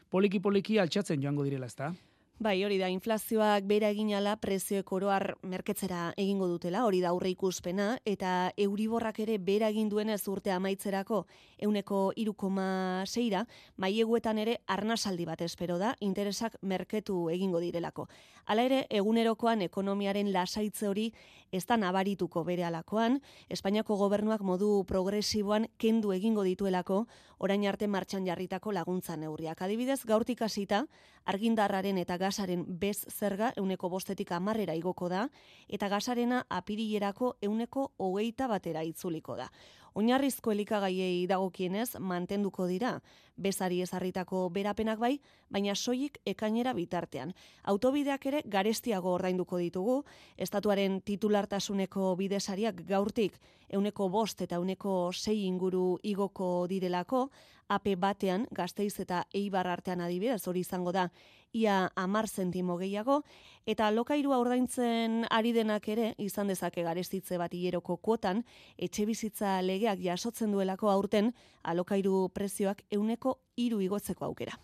poliki-poliki 0.09 0.79
altxatzen 0.79 1.21
joango 1.21 1.43
direla, 1.43 1.67
ezta? 1.67 1.91
Bai, 2.35 2.65
hori 2.67 2.75
da, 2.75 2.89
inflazioak 2.91 3.63
bera 3.63 3.87
eginala 3.93 4.33
prezioek 4.43 4.89
oroar 4.91 5.37
merketzera 5.47 6.09
egingo 6.19 6.49
dutela, 6.51 6.81
hori 6.83 6.99
da 6.99 7.13
aurre 7.13 7.29
ikuspena, 7.31 7.93
eta 8.03 8.51
euriborrak 8.59 9.21
ere 9.23 9.37
bera 9.39 9.69
egin 9.71 9.87
duenez 9.87 10.19
urte 10.27 10.51
amaitzerako 10.51 11.21
euneko 11.63 11.99
irukoma 12.19 13.05
seira, 13.07 13.45
maieguetan 13.79 14.41
ere 14.43 14.57
arnasaldi 14.67 15.23
bat 15.23 15.45
espero 15.47 15.77
da, 15.79 15.93
interesak 16.01 16.57
merketu 16.61 17.29
egingo 17.31 17.63
direlako. 17.63 18.09
Hala 18.51 18.67
ere, 18.67 18.81
egunerokoan 18.91 19.63
ekonomiaren 19.63 20.33
lasaitze 20.35 20.89
hori 20.91 21.13
ez 21.55 21.63
da 21.65 21.77
nabarituko 21.79 22.43
bere 22.43 22.65
alakoan, 22.67 23.21
Espainiako 23.47 23.95
gobernuak 23.95 24.43
modu 24.43 24.83
progresiboan 24.83 25.69
kendu 25.79 26.11
egingo 26.11 26.43
dituelako, 26.43 27.05
orain 27.39 27.63
arte 27.67 27.87
martxan 27.87 28.27
jarritako 28.27 28.73
laguntza 28.75 29.15
neurriak. 29.15 29.61
Adibidez, 29.61 30.01
gaurtik 30.03 30.41
hasita 30.41 30.83
argindarraren 31.25 31.97
eta 31.97 32.17
gasaren 32.25 32.65
bez 32.81 33.05
zerga 33.13 33.53
euneko 33.55 33.89
bostetik 33.93 34.33
amarrera 34.35 34.75
igoko 34.75 35.09
da, 35.09 35.27
eta 35.69 35.89
gasarena 35.93 36.43
apirilerako 36.49 37.35
euneko 37.41 37.91
hogeita 37.97 38.49
batera 38.51 38.83
itzuliko 38.83 39.37
da. 39.39 39.49
Oinarrizko 39.95 40.51
elikagaiei 40.51 41.23
dagokienez 41.31 42.01
mantenduko 42.03 42.65
dira, 42.67 42.97
bezari 43.39 43.77
ezarritako 43.79 44.41
berapenak 44.51 44.99
bai, 44.99 45.13
baina 45.47 45.75
soilik 45.75 46.17
ekainera 46.27 46.73
bitartean. 46.75 47.31
Autobideak 47.63 48.27
ere 48.27 48.41
garestiago 48.43 49.13
ordainduko 49.15 49.61
ditugu, 49.63 50.01
estatuaren 50.35 50.99
titulartasuneko 51.07 52.11
bidesariak 52.19 52.83
gaurtik 52.89 53.39
euneko 53.69 54.09
bost 54.09 54.43
eta 54.43 54.59
euneko 54.59 55.13
sei 55.13 55.45
inguru 55.45 55.97
igoko 56.03 56.67
direlako, 56.67 57.29
AP 57.69 57.95
batean, 57.97 58.45
gazteiz 58.51 58.99
eta 58.99 59.23
eibar 59.33 59.67
artean 59.67 60.03
adibidez, 60.05 60.43
hori 60.47 60.61
izango 60.61 60.91
da, 60.91 61.07
ia 61.55 61.89
amar 61.95 62.27
zentimo 62.27 62.75
gehiago, 62.77 63.21
eta 63.65 63.87
lokairua 63.95 64.37
ordaintzen 64.43 65.23
ari 65.31 65.55
denak 65.55 65.87
ere, 65.89 66.11
izan 66.19 66.51
dezake 66.51 66.83
garestitze 66.83 67.39
bat 67.41 67.55
hieroko 67.55 67.97
kuotan, 67.97 68.43
etxe 68.77 69.07
bizitza 69.07 69.57
legeak 69.63 70.03
jasotzen 70.03 70.51
duelako 70.51 70.91
aurten, 70.91 71.31
alokairu 71.63 72.27
prezioak 72.35 72.83
euneko 72.91 73.39
iru 73.55 73.81
igotzeko 73.87 74.27
aukera. 74.27 74.59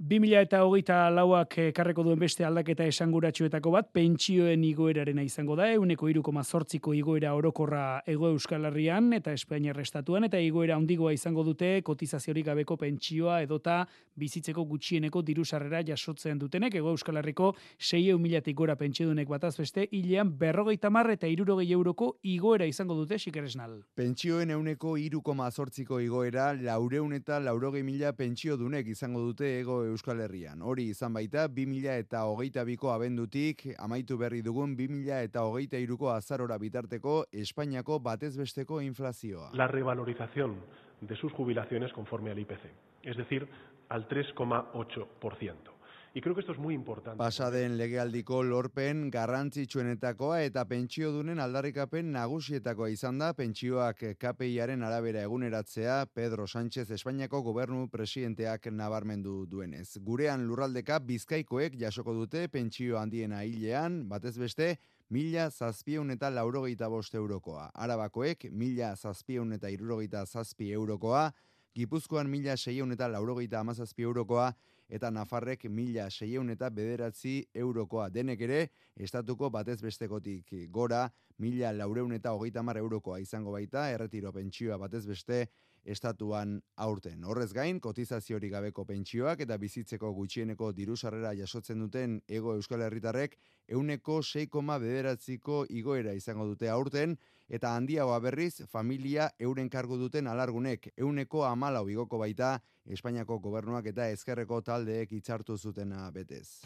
2000 0.00 0.40
eta 0.40 0.62
hogeita 0.64 1.10
lauak 1.12 1.58
karreko 1.76 2.00
duen 2.00 2.16
beste 2.22 2.40
aldaketa 2.48 2.86
esanguratsuetako 2.88 3.70
bat, 3.74 3.90
pentsioen 3.92 4.62
igoerarena 4.64 5.20
izango 5.20 5.52
da, 5.58 5.66
euneko 5.74 6.08
irukoma 6.08 6.40
zortziko 6.40 6.94
igoera 6.96 7.34
orokorra 7.36 8.00
ego 8.08 8.30
euskal 8.32 8.64
herrian 8.64 9.12
eta 9.12 9.34
Espainia 9.36 9.74
restatuan, 9.76 10.24
eta 10.24 10.40
igoera 10.40 10.78
ondigoa 10.80 11.12
izango 11.12 11.44
dute 11.44 11.82
kotizaziorik 11.84 12.46
gabeko 12.46 12.78
pentsioa 12.80 13.42
edota 13.44 13.82
bizitzeko 14.16 14.64
gutxieneko 14.70 15.20
diru 15.20 15.44
sarrera 15.44 15.82
jasotzen 15.84 16.40
dutenek, 16.40 16.78
ego 16.80 16.94
euskal 16.96 17.20
herriko 17.20 17.50
6 17.76 18.16
milatik 18.16 18.56
gora 18.56 18.78
pentsiodunek 18.80 19.28
bataz 19.28 19.52
beste, 19.60 19.84
hilean 19.92 20.32
berrogeita 20.40 20.88
mar 20.88 21.12
eta 21.12 21.28
irurogei 21.28 21.68
euroko 21.76 22.14
igoera 22.22 22.64
izango 22.64 22.96
dute 23.02 23.20
xikeresnal. 23.20 23.76
Pentsioen 24.00 24.56
euneko 24.56 24.96
irukoma 24.96 25.50
zortziko 25.52 26.00
igoera, 26.00 26.54
laureun 26.56 27.12
eta 27.20 27.36
laurogei 27.38 27.84
mila 27.84 28.16
pentsio 28.16 28.56
dunek 28.56 28.88
izango 28.96 29.28
dute 29.28 29.58
ego 29.60 29.89
Euskal 29.90 30.20
Herrian. 30.20 30.62
Hori 30.62 30.88
izan 30.94 31.12
baita, 31.14 31.46
2000 31.48 31.96
eta 32.04 32.24
hogeita 32.30 32.64
biko 32.64 32.92
abendutik, 32.92 33.66
amaitu 33.78 34.18
berri 34.18 34.42
dugun 34.42 34.76
2000 34.78 35.22
eta 35.30 35.44
hogeita 35.46 35.78
iruko 35.78 36.10
azarora 36.12 36.58
bitarteko 36.58 37.24
Espainiako 37.32 37.98
batezbesteko 38.00 38.80
inflazioa. 38.80 39.50
La 39.54 39.68
revalorización 39.68 40.56
de 41.00 41.16
sus 41.16 41.32
jubilaciones 41.32 41.92
conforme 41.92 42.30
al 42.30 42.38
IPC, 42.38 42.70
es 43.02 43.16
decir, 43.16 43.48
al 43.88 44.08
3,8%. 44.08 45.79
Y 46.12 46.20
creo 46.20 46.34
que 46.34 46.40
esto 46.40 46.52
es 46.52 46.58
muy 46.58 46.74
importante. 46.74 47.18
Pasaden 47.18 47.76
legealdiko 47.78 48.42
lorpen 48.42 49.12
garrantzitsuenetakoa 49.14 50.40
eta 50.42 50.64
pentsiodunen 50.66 51.38
aldarrikapen 51.38 52.10
nagusietakoa 52.10 52.88
izan 52.90 53.20
da 53.22 53.28
pentsioak 53.38 54.02
KPIaren 54.18 54.82
arabera 54.82 55.22
eguneratzea 55.22 56.06
Pedro 56.12 56.48
Sánchez 56.48 56.90
Espainiako 56.90 57.42
gobernu 57.46 57.86
presidenteak 57.92 58.66
nabarmendu 58.74 59.44
duenez. 59.46 60.00
Gurean 60.02 60.48
lurraldeka 60.48 60.98
bizkaikoek 60.98 61.76
jasoko 61.78 62.16
dute 62.18 62.48
pentsio 62.48 62.98
handiena 62.98 63.44
hilean, 63.44 64.08
batez 64.08 64.34
beste, 64.38 64.80
mila 65.10 65.46
zazpieun 65.50 66.10
eta 66.10 66.30
laurogeita 66.30 66.88
bost 66.88 67.14
eurokoa. 67.14 67.70
Arabakoek 67.74 68.48
mila 68.50 68.96
zazpieun 68.96 69.52
eta 69.52 69.70
irurogeita 69.70 70.26
zazpi 70.26 70.72
eurokoa, 70.72 71.30
Gipuzkoan 71.70 72.26
mila 72.26 72.56
seieun 72.58 72.90
eta 72.90 73.06
laurogeita 73.06 73.60
amazazpi 73.60 74.02
eurokoa, 74.02 74.48
eta 74.90 75.10
Nafarrek 75.10 75.64
mila 75.70 76.08
seieun 76.10 76.50
eta 76.50 76.68
bederatzi 76.70 77.38
eurokoa. 77.54 78.08
Denek 78.10 78.40
ere, 78.46 78.60
estatuko 78.96 79.50
batez 79.50 79.78
bestekotik 79.82 80.52
gora, 80.70 81.06
mila 81.38 81.72
laureun 81.72 82.12
eta 82.12 82.34
hogeita 82.34 82.62
mar 82.62 82.76
eurokoa 82.76 83.20
izango 83.22 83.54
baita, 83.54 83.88
erretiro 83.94 84.32
pentsioa 84.32 84.76
batez 84.78 85.06
beste, 85.06 85.46
estatuan 85.84 86.60
aurten. 86.76 87.24
Horrez 87.24 87.52
gain, 87.52 87.80
kotizaziori 87.80 88.50
gabeko 88.50 88.84
pentsioak 88.84 89.40
eta 89.46 89.56
bizitzeko 89.58 90.12
gutxieneko 90.14 90.72
diru 90.72 90.96
sarrera 90.96 91.34
jasotzen 91.34 91.80
duten 91.80 92.20
ego 92.28 92.54
euskal 92.54 92.82
herritarrek 92.86 93.36
euneko 93.68 94.20
6,9 94.20 94.78
bederatziko 94.80 95.64
igoera 95.68 96.12
izango 96.14 96.46
dute 96.46 96.68
aurten, 96.68 97.16
eta 97.48 97.74
handiagoa 97.76 98.18
berriz, 98.20 98.62
familia 98.70 99.30
euren 99.38 99.68
kargu 99.68 99.98
duten 99.98 100.26
alargunek 100.26 100.92
euneko 100.96 101.44
amalau 101.44 101.88
igoko 101.88 102.18
baita, 102.18 102.58
Espainiako 102.90 103.38
gobernuak 103.44 103.86
eta 103.92 104.08
ezkerreko 104.10 104.62
taldeek 104.66 105.12
hitzartu 105.12 105.58
zutena 105.58 106.10
betez. 106.10 106.62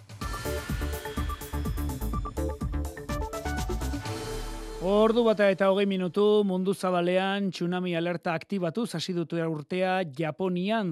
Ordu 4.84 5.22
bata 5.24 5.46
eta 5.48 5.70
hogei 5.72 5.86
minutu 5.88 6.42
mundu 6.44 6.74
zabalean 6.76 7.46
tsunami 7.48 7.94
alerta 7.96 8.34
aktibatu 8.36 8.82
hasi 8.84 9.14
dute 9.16 9.40
urtea 9.40 10.02
Japonian. 10.18 10.90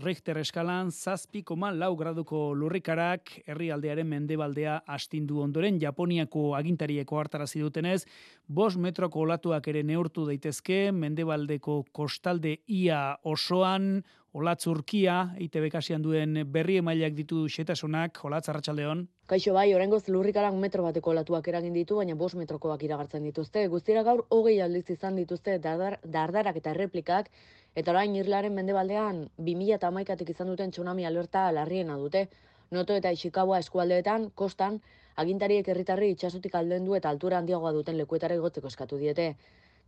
Richter 0.00 0.38
eskalan 0.40 0.88
zazpi 0.90 1.42
koma 1.44 1.68
lau 1.70 1.90
graduko 1.94 2.54
lurrikarak 2.56 3.34
herrialdearen 3.44 4.08
mendebaldea 4.08 4.78
astindu 4.88 5.42
ondoren 5.44 5.76
Japoniako 5.78 6.54
agintarieko 6.56 7.20
hartarazi 7.20 7.60
dutenez 7.60 8.06
bos 8.48 8.78
metroko 8.78 9.20
olatuak 9.26 9.68
ere 9.68 9.82
neurtu 9.82 10.24
daitezke 10.24 10.88
mendebaldeko 10.92 11.82
kostalde 11.92 12.62
ia 12.66 13.18
osoan 13.24 13.98
Olatz 14.34 14.66
Urkia, 14.66 15.16
ITB 15.38 15.68
kasian 15.70 16.02
duen 16.02 16.40
berri 16.54 16.80
emailak 16.80 17.12
ditu 17.14 17.44
xetasunak, 17.56 18.16
Olatz 18.26 18.48
Arratxaldeon. 18.50 19.04
Kaixo 19.30 19.52
bai, 19.54 19.68
orengoz 19.76 20.00
lurrikarak 20.08 20.56
metro 20.64 20.82
bateko 20.82 21.12
olatuak 21.12 21.46
eragin 21.52 21.76
ditu, 21.78 22.00
baina 22.00 22.16
bos 22.18 22.32
metrokoak 22.34 22.82
iragartzen 22.82 23.22
dituzte. 23.28 23.62
Guztira 23.70 24.02
gaur 24.02 24.24
hogei 24.34 24.56
aldiz 24.64 24.88
izan 24.96 25.22
dituzte 25.22 25.54
dardar, 25.68 26.00
dardarak 26.16 26.58
eta 26.58 26.74
erreplikak, 26.74 27.30
eta 27.78 27.94
orain 27.94 28.18
irlaren 28.18 28.58
mendebaldean 28.58 29.22
2000 29.38 29.78
eta 29.78 29.94
amaikatik 29.94 30.34
izan 30.34 30.50
duten 30.50 30.74
tsunami 30.74 31.06
alerta 31.06 31.46
larriena 31.54 31.94
dute. 32.02 32.26
Noto 32.74 32.98
eta 32.98 33.14
Ishikawa 33.14 33.62
eskualdeetan, 33.62 34.32
kostan, 34.34 34.80
agintariek 35.14 35.68
herritarri 35.70 36.10
itxasutik 36.10 36.58
alden 36.58 36.90
du 36.90 36.98
eta 36.98 37.14
altura 37.14 37.38
handiagoa 37.38 37.70
duten 37.78 38.02
lekuetara 38.02 38.34
igotzeko 38.34 38.66
eskatu 38.66 38.98
diete 38.98 39.36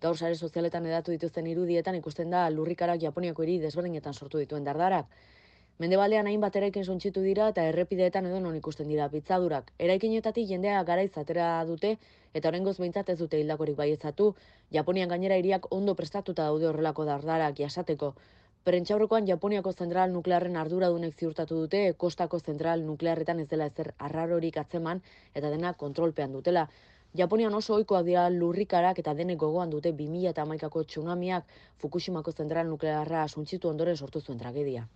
gaur 0.00 0.16
sare 0.16 0.34
sozialetan 0.34 0.86
edatu 0.86 1.14
dituzten 1.14 1.46
irudietan 1.46 1.96
ikusten 1.96 2.30
da 2.30 2.48
lurrikarak 2.50 3.00
Japoniako 3.00 3.42
hiri 3.46 3.58
desberdinetan 3.62 4.14
sortu 4.14 4.38
dituen 4.38 4.64
dardarak. 4.64 5.06
Mendebaldean 5.78 6.28
hainbat 6.30 6.54
eraikin 6.56 6.84
suntxitu 6.84 7.20
dira 7.20 7.50
eta 7.52 7.64
errepideetan 7.70 8.26
edo 8.28 8.38
non 8.40 8.54
ikusten 8.56 8.88
dira 8.88 9.08
pitzadurak. 9.12 9.72
Eraikinetatik 9.86 10.48
jendea 10.48 10.82
garaiz 10.88 11.12
atera 11.22 11.48
dute 11.68 11.90
eta 12.32 12.48
horrengoz 12.48 12.78
behintzat 12.78 13.12
ez 13.12 13.18
dute 13.18 13.40
hildakorik 13.40 13.76
baiezatu. 13.76 14.30
Japonian 14.72 15.12
gainera 15.12 15.36
hiriak 15.36 15.68
ondo 15.78 15.94
prestatuta 15.94 16.48
daude 16.48 16.68
horrelako 16.70 17.04
dardarak 17.04 17.60
jasateko. 17.60 18.14
Prentxaurrekoan 18.66 19.28
Japoniako 19.28 19.72
zentral 19.72 20.10
nuklearren 20.12 20.56
arduradunek 20.58 21.14
ziurtatu 21.14 21.60
dute, 21.60 21.82
kostako 22.04 22.40
zentral 22.40 22.80
nuklearretan 22.86 23.44
ez 23.44 23.48
dela 23.52 23.68
ezer 23.70 23.92
arrarorik 23.98 24.56
atzeman 24.62 25.02
eta 25.34 25.52
dena 25.52 25.74
kontrolpean 25.84 26.32
dutela. 26.32 26.66
Japonian 27.16 27.54
oso 27.54 27.74
ohikoak 27.74 28.04
dira 28.06 28.28
lurrikarak 28.32 28.98
eta 29.02 29.14
denek 29.18 29.38
gogoan 29.40 29.70
dute 29.72 29.92
2011ko 30.00 30.84
tsunamiak 30.84 31.56
Fukushimako 31.82 32.32
zentral 32.32 32.68
nuklearra 32.72 33.26
suntsitu 33.28 33.68
ondoren 33.72 33.96
sortu 33.96 34.20
zuen 34.20 34.38
tragedia. 34.38 34.86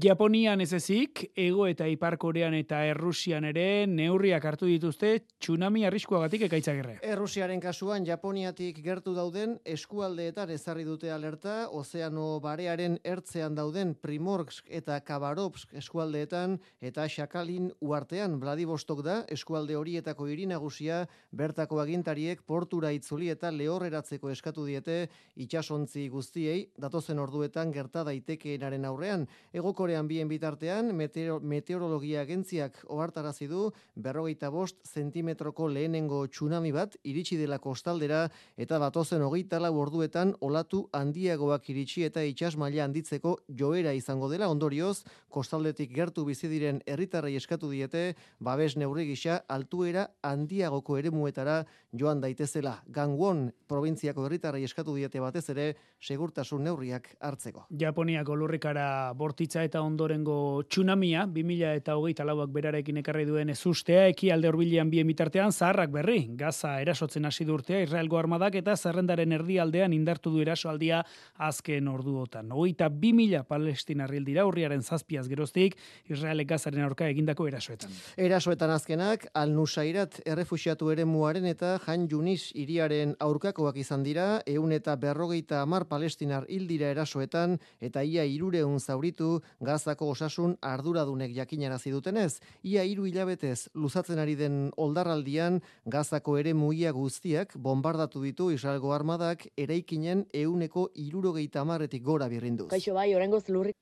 Japonian 0.00 0.62
ez 0.64 0.70
ezik, 0.72 1.20
ego 1.36 1.66
eta 1.68 1.84
ipar 1.84 2.14
korean 2.16 2.54
eta 2.56 2.78
errusian 2.88 3.44
ere 3.44 3.84
neurriak 3.84 4.44
hartu 4.48 4.64
dituzte 4.64 5.10
tsunami 5.36 5.82
arriskuagatik 5.84 6.46
ekaitzagirre. 6.46 6.94
Errusiaren 7.04 7.60
kasuan 7.60 8.06
Japoniatik 8.06 8.78
gertu 8.80 9.12
dauden 9.12 9.58
eskualdeetan 9.68 10.48
ezarri 10.54 10.86
dute 10.88 11.10
alerta, 11.12 11.66
ozeano 11.68 12.38
barearen 12.40 12.96
ertzean 13.04 13.58
dauden 13.58 13.92
Primorsk 13.92 14.70
eta 14.70 14.96
Kabarovsk 15.04 15.74
eskualdeetan 15.82 16.56
eta 16.80 17.04
Shakalin 17.06 17.68
uartean 17.84 18.38
Vladivostok 18.40 19.04
da 19.04 19.18
eskualde 19.28 19.76
horietako 19.76 20.30
hiri 20.30 20.48
nagusia 20.48 21.02
bertako 21.36 21.82
agintariek 21.84 22.40
portura 22.48 22.94
itzuli 22.96 23.28
eta 23.28 23.52
lehorreratzeko 23.52 24.32
eskatu 24.32 24.64
diete 24.64 25.10
itsasontzi 25.36 26.08
guztiei 26.08 26.70
datozen 26.80 27.20
orduetan 27.20 27.76
gerta 27.76 28.08
daitekeenaren 28.08 28.88
aurrean. 28.88 29.28
Ego 29.52 29.76
Korean 29.82 30.06
bien 30.06 30.28
bitartean, 30.30 30.92
meteorologia 30.94 32.20
agentziak 32.22 32.76
ohartarazi 32.94 33.48
du 33.50 33.64
berrogeita 33.98 34.46
bost 34.54 34.76
zentimetroko 34.86 35.66
lehenengo 35.66 36.20
tsunami 36.28 36.70
bat 36.70 36.94
iritsi 37.02 37.34
dela 37.40 37.58
kostaldera 37.58 38.20
eta 38.62 38.78
batozen 38.78 39.24
hogeita 39.26 39.58
lau 39.58 39.72
orduetan 39.82 40.36
olatu 40.46 40.84
handiagoak 40.94 41.66
iritsi 41.74 42.04
eta 42.06 42.22
itxas 42.22 42.52
maila 42.62 42.84
handitzeko 42.84 43.32
joera 43.48 43.90
izango 43.98 44.28
dela 44.30 44.46
ondorioz, 44.54 45.02
kostaldetik 45.34 45.90
gertu 45.96 46.28
bizi 46.30 46.46
diren 46.52 46.78
herritarrei 46.86 47.34
eskatu 47.40 47.72
diete, 47.74 48.14
babes 48.38 48.76
neurri 48.76 49.08
gisa 49.10 49.40
altuera 49.48 50.06
handiagoko 50.22 51.00
eremuetara 51.00 51.64
joan 51.90 52.22
daitezela. 52.22 52.76
Gangwon 52.86 53.48
probintziako 53.66 54.28
herritarrei 54.28 54.62
eskatu 54.62 54.94
diete 54.94 55.18
batez 55.18 55.48
ere 55.50 55.68
segurtasun 55.98 56.62
neurriak 56.70 57.16
hartzeko. 57.18 57.66
Japoniako 57.82 58.38
lurrikara 58.38 58.86
bortitza 59.18 59.61
eta 59.64 59.82
ondorengo 59.82 60.62
tsunamia, 60.68 61.26
2000 61.26 61.74
eta 61.82 61.96
hogeita 61.98 62.24
lauak 62.24 62.50
berarekin 62.54 63.00
ekarri 63.02 63.24
duen 63.28 63.52
ezustea, 63.52 64.06
eki 64.12 64.30
alde 64.30 64.48
horbilian 64.48 64.90
bien 64.90 65.06
bitartean 65.06 65.52
zaharrak 65.52 65.90
berri. 65.90 66.26
Gaza 66.38 66.78
erasotzen 66.80 67.24
hasi 67.28 67.44
durtea 67.44 67.82
Israelgo 67.82 68.18
armadak 68.18 68.56
eta 68.60 68.76
zerrendaren 68.76 69.32
erdialdean 69.32 69.92
indartu 69.92 70.30
du 70.30 70.40
erasoaldia 70.42 71.02
azken 71.36 71.88
orduotan. 71.88 72.52
Hogeita 72.52 72.88
2000 72.88 73.44
palestina 73.48 74.06
dira 74.12 74.44
urriaren 74.46 74.82
zazpiaz 74.82 75.26
geroztik, 75.28 75.76
Israelek 76.08 76.48
gazaren 76.48 76.82
aurka 76.84 77.08
egindako 77.08 77.46
erasoetan. 77.48 77.90
Erasoetan 78.16 78.70
azkenak, 78.70 79.26
al-Nusairat 79.34 80.20
errefusiatu 80.26 80.90
ere 80.92 81.04
muaren 81.04 81.46
eta 81.46 81.78
Jan 81.86 82.08
Junis 82.08 82.52
iriaren 82.54 83.16
aurkakoak 83.20 83.76
izan 83.76 84.02
dira, 84.02 84.42
eun 84.46 84.72
eta 84.72 84.96
berrogeita 84.96 85.62
amar 85.62 85.86
palestinar 85.90 86.46
hildira 86.48 86.90
erasoetan, 86.92 87.58
eta 87.80 88.02
ia 88.02 88.24
irureun 88.24 88.78
zauritu 88.80 89.40
Gazako 89.62 90.08
osasun 90.10 90.56
arduradunek 90.66 91.30
jakinarazi 91.36 91.92
dutenez, 91.94 92.40
ia 92.66 92.82
hiru 92.82 93.06
hilabetez 93.06 93.68
luzatzen 93.78 94.18
ari 94.18 94.34
den 94.34 94.56
oldarraldian 94.76 95.60
Gazako 95.86 96.34
ere 96.40 96.54
muia 96.54 96.90
guztiak 96.96 97.54
bombardatu 97.54 98.22
ditu 98.26 98.50
Israelgo 98.50 98.90
armadak 98.92 99.46
eraikinen 99.56 100.26
euneko 100.34 100.88
irurogeita 101.06 101.62
marretik 101.64 102.02
gora 102.02 102.28
birrinduz. 102.28 102.72
Kaixo 102.74 102.98
bai, 102.98 103.12
orengoz 103.14 103.44
lurrik 103.48 103.78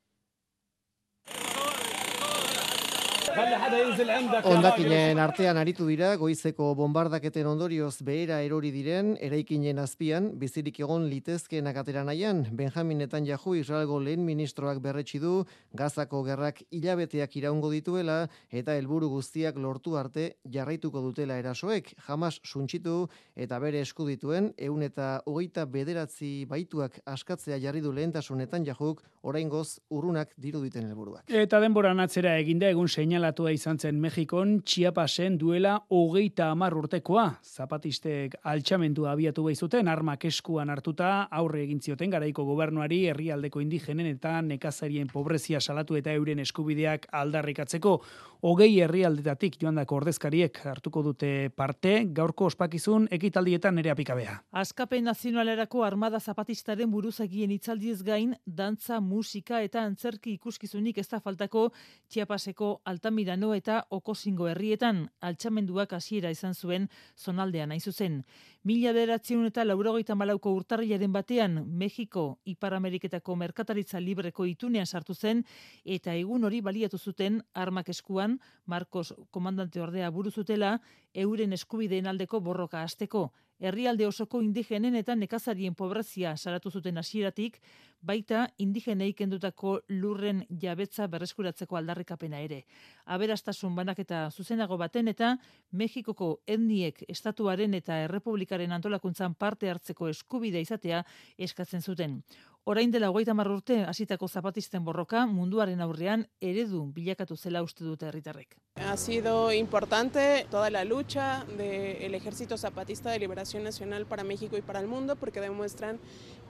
Ondakinen 3.31 5.19
artean 5.23 5.59
aritu 5.61 5.87
dira, 5.87 6.15
goizeko 6.19 6.71
bombardaketen 6.75 7.47
ondorioz 7.47 8.03
behera 8.07 8.41
erori 8.43 8.71
diren, 8.75 9.13
eraikinen 9.23 9.79
azpian, 9.79 10.31
bizirik 10.41 10.81
egon 10.83 11.07
litezkeenak 11.11 11.77
atera 11.83 12.03
nahian, 12.07 12.43
Benjamin 12.57 12.99
Netanyahu 13.05 13.55
Israelgo 13.61 14.01
lehen 14.03 14.25
ministroak 14.27 14.81
berretsi 14.83 15.21
du, 15.23 15.45
gazako 15.77 16.23
gerrak 16.27 16.63
hilabeteak 16.71 17.37
iraungo 17.39 17.71
dituela, 17.71 18.19
eta 18.51 18.75
helburu 18.79 19.11
guztiak 19.13 19.59
lortu 19.59 19.97
arte 20.01 20.27
jarraituko 20.51 21.03
dutela 21.05 21.39
erasoek, 21.39 21.95
jamas 22.09 22.41
suntsitu 22.43 23.07
eta 23.37 23.61
bere 23.63 23.85
esku 23.85 24.09
dituen, 24.09 24.51
eun 24.59 24.83
eta 24.83 25.21
hogeita 25.27 25.67
bederatzi 25.67 26.47
baituak 26.51 27.01
askatzea 27.07 27.61
jarri 27.63 27.85
du 27.85 27.93
lehentasunetan 27.93 28.67
jahuk, 28.67 29.05
orain 29.23 29.49
goz 29.49 29.79
urrunak 29.91 30.33
diru 30.37 30.65
diten 30.65 30.89
helburuak. 30.89 31.29
Eta 31.29 31.61
denboran 31.61 32.01
atzera 32.01 32.37
eginda 32.41 32.71
egun 32.73 32.89
seinala 32.89 33.20
deklaratu 33.21 33.49
izan 33.53 33.77
zen 33.79 33.99
Mexikon, 34.01 34.63
Chiapasen 34.65 35.35
duela 35.37 35.75
hogeita 35.93 36.47
amar 36.51 36.73
urtekoa. 36.73 37.27
Zapatistek 37.45 38.39
altxamendua 38.49 39.13
abiatu 39.13 39.45
behizuten, 39.45 39.89
armak 39.93 40.25
eskuan 40.25 40.71
hartuta, 40.73 41.29
aurre 41.31 41.61
egin 41.67 41.83
zioten 41.85 42.11
garaiko 42.11 42.47
gobernuari, 42.49 43.03
herrialdeko 43.13 43.61
indigenen 43.61 44.09
eta 44.15 44.39
nekazarien 44.41 45.13
pobrezia 45.13 45.61
salatu 45.61 46.01
eta 46.01 46.15
euren 46.17 46.41
eskubideak 46.41 47.11
aldarrikatzeko. 47.13 47.99
Hogei 48.41 48.79
herrialdetatik 48.81 49.59
joandako 49.61 49.99
ordezkariek 49.99 50.63
hartuko 50.65 51.03
dute 51.05 51.51
parte, 51.53 51.91
gaurko 52.17 52.47
ospakizun 52.49 53.05
ekitaldietan 53.13 53.77
ere 53.83 53.91
apikabea. 53.93 54.39
Askapen 54.57 55.05
nazionalerako 55.05 55.83
armada 55.85 56.21
zapatistaren 56.21 56.89
buruzagien 56.91 57.53
itzaldiez 57.53 57.99
gain, 58.07 58.33
dantza, 58.47 59.03
musika 59.05 59.61
eta 59.61 59.83
antzerki 59.85 60.33
ikuskizunik 60.39 61.03
ez 61.03 61.07
da 61.11 61.21
faltako 61.21 61.67
Txiapaseko 62.09 62.71
Altamirano 62.89 63.53
eta 63.53 63.83
Okosingo 63.91 64.49
herrietan 64.49 65.03
altxamenduak 65.21 65.93
hasiera 65.93 66.33
izan 66.33 66.57
zuen 66.57 66.89
zonaldean 67.19 67.77
hain 67.77 67.85
zuzen. 67.85 68.23
Mila 68.63 68.91
beratzen 68.93 69.47
eta 69.49 69.63
laurogeita 69.65 70.13
malauko 70.21 70.51
urtarriaren 70.53 71.13
batean, 71.15 71.55
Mexiko, 71.81 72.25
Ipar 72.45 72.75
Ameriketako 72.77 73.33
merkataritza 73.41 74.03
libreko 74.05 74.45
itunean 74.45 74.85
sartu 74.85 75.15
zen, 75.15 75.41
eta 75.85 76.13
egun 76.13 76.45
hori 76.45 76.61
baliatu 76.61 76.99
zuten 76.99 77.41
armak 77.55 77.89
eskuan, 77.89 78.37
Marcos 78.67 79.15
komandante 79.31 79.81
ordea 79.81 80.11
buruzutela, 80.11 80.75
euren 81.15 81.57
eskubideen 81.57 82.07
aldeko 82.13 82.43
borroka 82.45 82.83
hasteko 82.83 83.31
herrialde 83.61 84.07
osoko 84.07 84.41
indigenen 84.43 84.97
eta 84.97 85.15
nekazarien 85.15 85.75
pobrezia 85.77 86.37
saratu 86.37 86.71
zuten 86.71 86.99
hasieratik, 86.99 87.61
baita 88.01 88.47
indigenei 88.59 89.13
kendutako 89.13 89.75
lurren 90.01 90.45
jabetza 90.63 91.07
berreskuratzeko 91.13 91.77
aldarrikapena 91.77 92.41
ere. 92.41 92.63
Aberastasun 93.05 93.75
banaketa 93.77 94.29
zuzenago 94.31 94.79
baten 94.81 95.09
eta 95.13 95.35
Mexikoko 95.73 96.31
etniek 96.47 97.05
estatuaren 97.09 97.75
eta 97.75 98.01
errepublikaren 98.07 98.73
antolakuntzan 98.73 99.35
parte 99.35 99.71
hartzeko 99.71 100.09
eskubidea 100.09 100.65
izatea 100.65 101.05
eskatzen 101.39 101.83
zuten. 101.83 102.23
Orain 102.65 102.91
dela 102.93 103.09
hogeita 103.09 103.33
urte 103.33 103.85
hasitako 103.89 104.29
zapatisten 104.29 104.85
borroka 104.85 105.25
munduaren 105.27 105.81
aurrean 105.81 106.27
eredu 106.41 106.85
bilakatu 106.93 107.37
zela 107.37 107.63
uste 107.63 107.85
dute 107.85 108.07
herritarrek. 108.07 108.57
Ha 108.77 108.97
sido 108.97 109.53
importante 109.53 110.47
toda 110.51 110.69
la 110.71 110.85
lucha 110.85 111.45
del 111.57 112.15
Ejército 112.15 112.59
Zapatista 112.59 113.11
de 113.11 113.19
Liberación 113.19 113.65
Nacional 113.65 114.05
para 114.07 114.25
México 114.25 114.59
y 114.59 114.63
para 114.63 114.79
el 114.81 114.87
mundo 114.87 115.17
porque 115.17 115.41
demuestran 115.41 115.99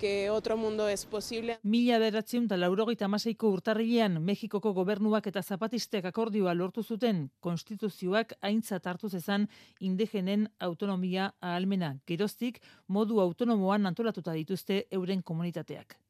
que 0.01 0.31
otro 0.31 0.57
mundo 0.57 0.88
es 0.88 1.07
posible. 1.07 1.59
Mila 1.62 1.99
beratzen 1.99 2.49
da 2.49 2.57
laurogeita 2.57 3.05
amaseiko 3.05 3.49
urtarrilean 3.49 4.18
Mexikoko 4.25 4.73
gobernuak 4.75 5.27
eta 5.27 5.42
zapatistek 5.42 6.05
akordioa 6.11 6.55
lortu 6.55 6.83
zuten 6.83 7.31
konstituzioak 7.40 8.35
aintzat 8.40 8.87
hartu 8.87 9.09
zezan 9.09 9.49
indigenen 9.79 10.49
autonomia 10.59 11.35
ahalmena. 11.40 11.96
Geroztik 12.07 12.62
modu 12.88 13.20
autonomoan 13.20 13.87
antolatuta 13.87 14.33
dituzte 14.33 14.87
euren 14.90 15.23
komunitateak. 15.23 16.01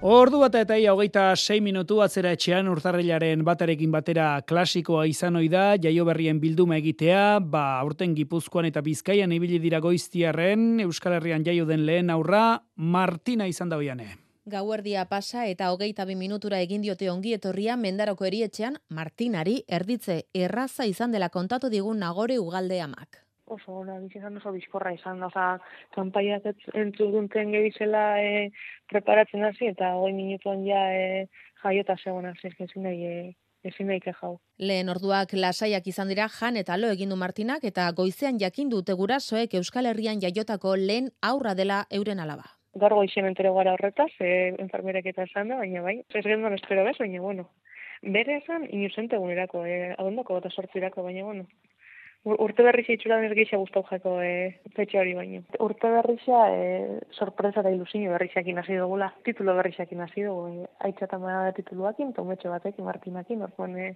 Ordu 0.00 0.38
bat 0.40 0.54
eta 0.56 0.78
ia 0.80 0.94
hogeita 0.96 1.26
6 1.36 1.58
minutu 1.60 1.98
atzera 2.00 2.30
etxean 2.32 2.70
urtarrilaren 2.72 3.42
batarekin 3.44 3.92
batera 3.92 4.40
klasikoa 4.48 5.02
izan 5.04 5.36
ohi 5.36 5.50
da 5.52 5.74
jaio 5.76 6.06
berrien 6.08 6.40
bilduma 6.40 6.78
egitea, 6.80 7.36
ba 7.44 7.76
aurten 7.82 8.14
Gipuzkoan 8.16 8.70
eta 8.70 8.80
Bizkaian 8.80 9.36
ibili 9.36 9.60
dira 9.60 9.78
goiztiarren 9.84 10.80
Euskal 10.86 11.18
Herrian 11.18 11.44
jaio 11.44 11.68
den 11.68 11.84
lehen 11.84 12.08
aurra 12.08 12.62
Martina 12.76 13.44
izan 13.46 13.68
da 13.68 13.76
hoiane. 13.76 14.16
Gauerdia 14.48 15.04
pasa 15.04 15.44
eta 15.46 15.68
hogeita 15.70 16.08
bi 16.08 16.16
minutura 16.16 16.64
egin 16.64 16.80
diote 16.80 17.10
ongi 17.12 17.36
etorria 17.36 17.76
mendaroko 17.76 18.24
erietxean 18.24 18.80
Martinari 18.88 19.64
erditze 19.68 20.22
erraza 20.32 20.88
izan 20.88 21.12
dela 21.12 21.28
kontatu 21.28 21.68
digun 21.68 22.00
nagore 22.00 22.40
ugalde 22.40 22.80
amak 22.80 23.26
oso 23.50 23.80
ona 23.82 23.98
izan 24.14 24.38
oso 24.40 24.52
bizkorra 24.54 24.92
izan, 24.94 25.22
oza, 25.26 25.58
kanpaiak 25.96 26.48
entzudunten 26.74 27.52
gebizela 27.54 28.04
e, 28.22 28.50
preparatzen 28.90 29.44
hasi 29.44 29.70
eta 29.72 29.94
hori 29.98 30.14
minutuan 30.16 30.64
ja 30.66 30.82
e, 30.94 31.26
jaiota 31.62 31.96
zegoen 32.02 32.30
hasi, 32.30 32.52
ezin 32.58 32.86
nahi, 32.86 33.04
e, 33.04 33.34
ezin 33.70 33.90
nahi 33.90 34.00
jau. 34.20 34.36
Lehen 34.58 34.88
orduak 34.88 35.34
lasaiak 35.34 35.86
izan 35.86 36.08
dira 36.08 36.28
jan 36.28 36.56
eta 36.56 36.76
lo 36.76 36.92
egindu 36.96 37.16
Martinak 37.16 37.64
eta 37.64 37.90
goizean 37.96 38.38
jakin 38.40 38.70
dute 38.70 38.94
gurasoek 38.94 39.54
Euskal 39.54 39.86
Herrian 39.86 40.20
jaiotako 40.20 40.76
lehen 40.76 41.10
aurra 41.22 41.54
dela 41.54 41.84
euren 41.90 42.20
alaba. 42.20 42.46
Gaur 42.80 42.94
goizien 42.94 43.26
entero 43.26 43.52
gara 43.54 43.72
horretaz, 43.74 44.12
e, 44.20 44.54
enfermerek 44.62 45.10
eta 45.12 45.24
esan 45.26 45.48
da, 45.50 45.58
baina 45.58 45.82
bai, 45.82 45.96
ez 46.14 46.22
genduan 46.24 46.54
espero 46.54 46.84
bez, 46.86 46.96
baina 46.98 47.20
bueno. 47.20 47.48
Bere 48.02 48.36
esan, 48.38 48.62
inusente 48.70 49.18
gunerako, 49.18 49.64
e, 49.66 49.90
adondako 49.98 50.38
eta 50.38 50.52
sortzirako, 50.54 51.02
baina 51.02 51.24
bueno, 51.24 51.48
Urte 52.24 52.62
berri 52.62 52.84
itxura 52.84 53.16
ez 53.24 53.32
gisa 53.32 53.56
gustau 53.56 53.80
jako 53.88 54.18
e, 54.20 54.60
fetxe 54.76 54.98
hori 55.00 55.14
baino. 55.16 55.40
Urte 55.64 55.88
berri 55.88 56.18
e, 56.28 57.00
sorpresa 57.16 57.62
da 57.62 57.70
ilusio 57.70 58.12
berri 58.12 58.28
xakin 58.28 58.58
hasi 58.58 58.76
dugula. 58.76 59.14
Titulo 59.24 59.54
berri 59.56 59.72
xakin 59.72 60.00
hasi 60.00 60.26
dugu. 60.26 60.48
E, 60.48 60.66
Aitzata 60.84 61.18
ma 61.18 61.46
da 61.46 61.52
tituluakin, 61.52 62.12
tometxo 62.12 62.50
batekin, 62.50 62.84
martinakin, 62.84 63.42
orduan 63.42 63.78
e, 63.78 63.94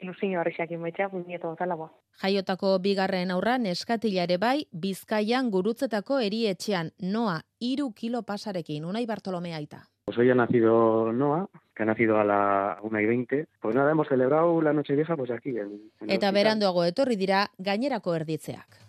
ilusio 0.00 0.42
baitza, 0.80 1.08
bunieto 1.08 1.50
gotalagoa. 1.50 1.92
Jaiotako 2.22 2.78
bigarren 2.78 3.30
aurra 3.30 3.58
neskatila 3.58 4.22
ere 4.22 4.38
bai, 4.38 4.64
bizkaian 4.72 5.50
gurutzetako 5.50 6.20
erietxean, 6.20 6.90
noa, 7.02 7.42
iru 7.60 7.92
kilo 7.92 8.22
pasarekin, 8.22 8.84
unai 8.84 9.06
Bartolomea 9.06 9.56
aita. 9.56 9.84
Pues 10.08 10.16
hoy 10.16 10.30
ha 10.30 10.34
nacido 10.34 11.12
Noah, 11.12 11.46
que 11.78 11.84
ha 11.84 11.86
nacido 11.86 12.18
a 12.18 12.24
la 12.24 12.78
1 12.82 13.00
y 13.00 13.06
20. 13.06 13.46
Pues 13.60 13.74
nada, 13.76 13.92
hemos 13.92 14.08
celebrado 14.08 14.60
la 14.60 14.72
noche 14.72 14.96
vieja 14.96 15.16
pues 15.16 15.30
aquí. 15.30 15.50
En, 15.50 15.80
en 16.00 16.10
Eta 16.10 16.32
beranduago 16.32 16.82
etorri 16.84 17.14
dira 17.14 17.46
gainerako 17.56 18.16
erditzeak. 18.18 18.82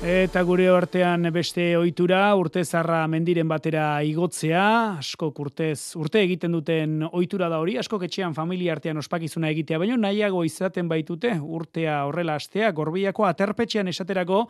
Eta 0.00 0.40
gure 0.48 0.70
artean 0.72 1.28
beste 1.28 1.76
ohitura 1.76 2.22
urte 2.34 2.64
zarra 2.64 3.02
mendiren 3.12 3.46
batera 3.46 4.00
igotzea, 4.08 4.96
asko 5.04 5.28
urtez 5.44 5.92
urte 6.00 6.22
egiten 6.24 6.56
duten 6.56 7.02
ohitura 7.12 7.50
da 7.52 7.60
hori, 7.60 7.76
asko 7.76 8.00
etxean 8.08 8.32
familia 8.32 8.72
artean 8.72 8.96
ospakizuna 8.96 9.50
egitea, 9.52 9.76
baina 9.76 10.00
nahiago 10.00 10.40
izaten 10.48 10.88
baitute 10.88 11.36
urtea 11.36 12.06
horrela 12.08 12.40
astea, 12.40 12.72
gorbiako 12.72 13.28
aterpetxean 13.28 13.92
esaterako 13.92 14.46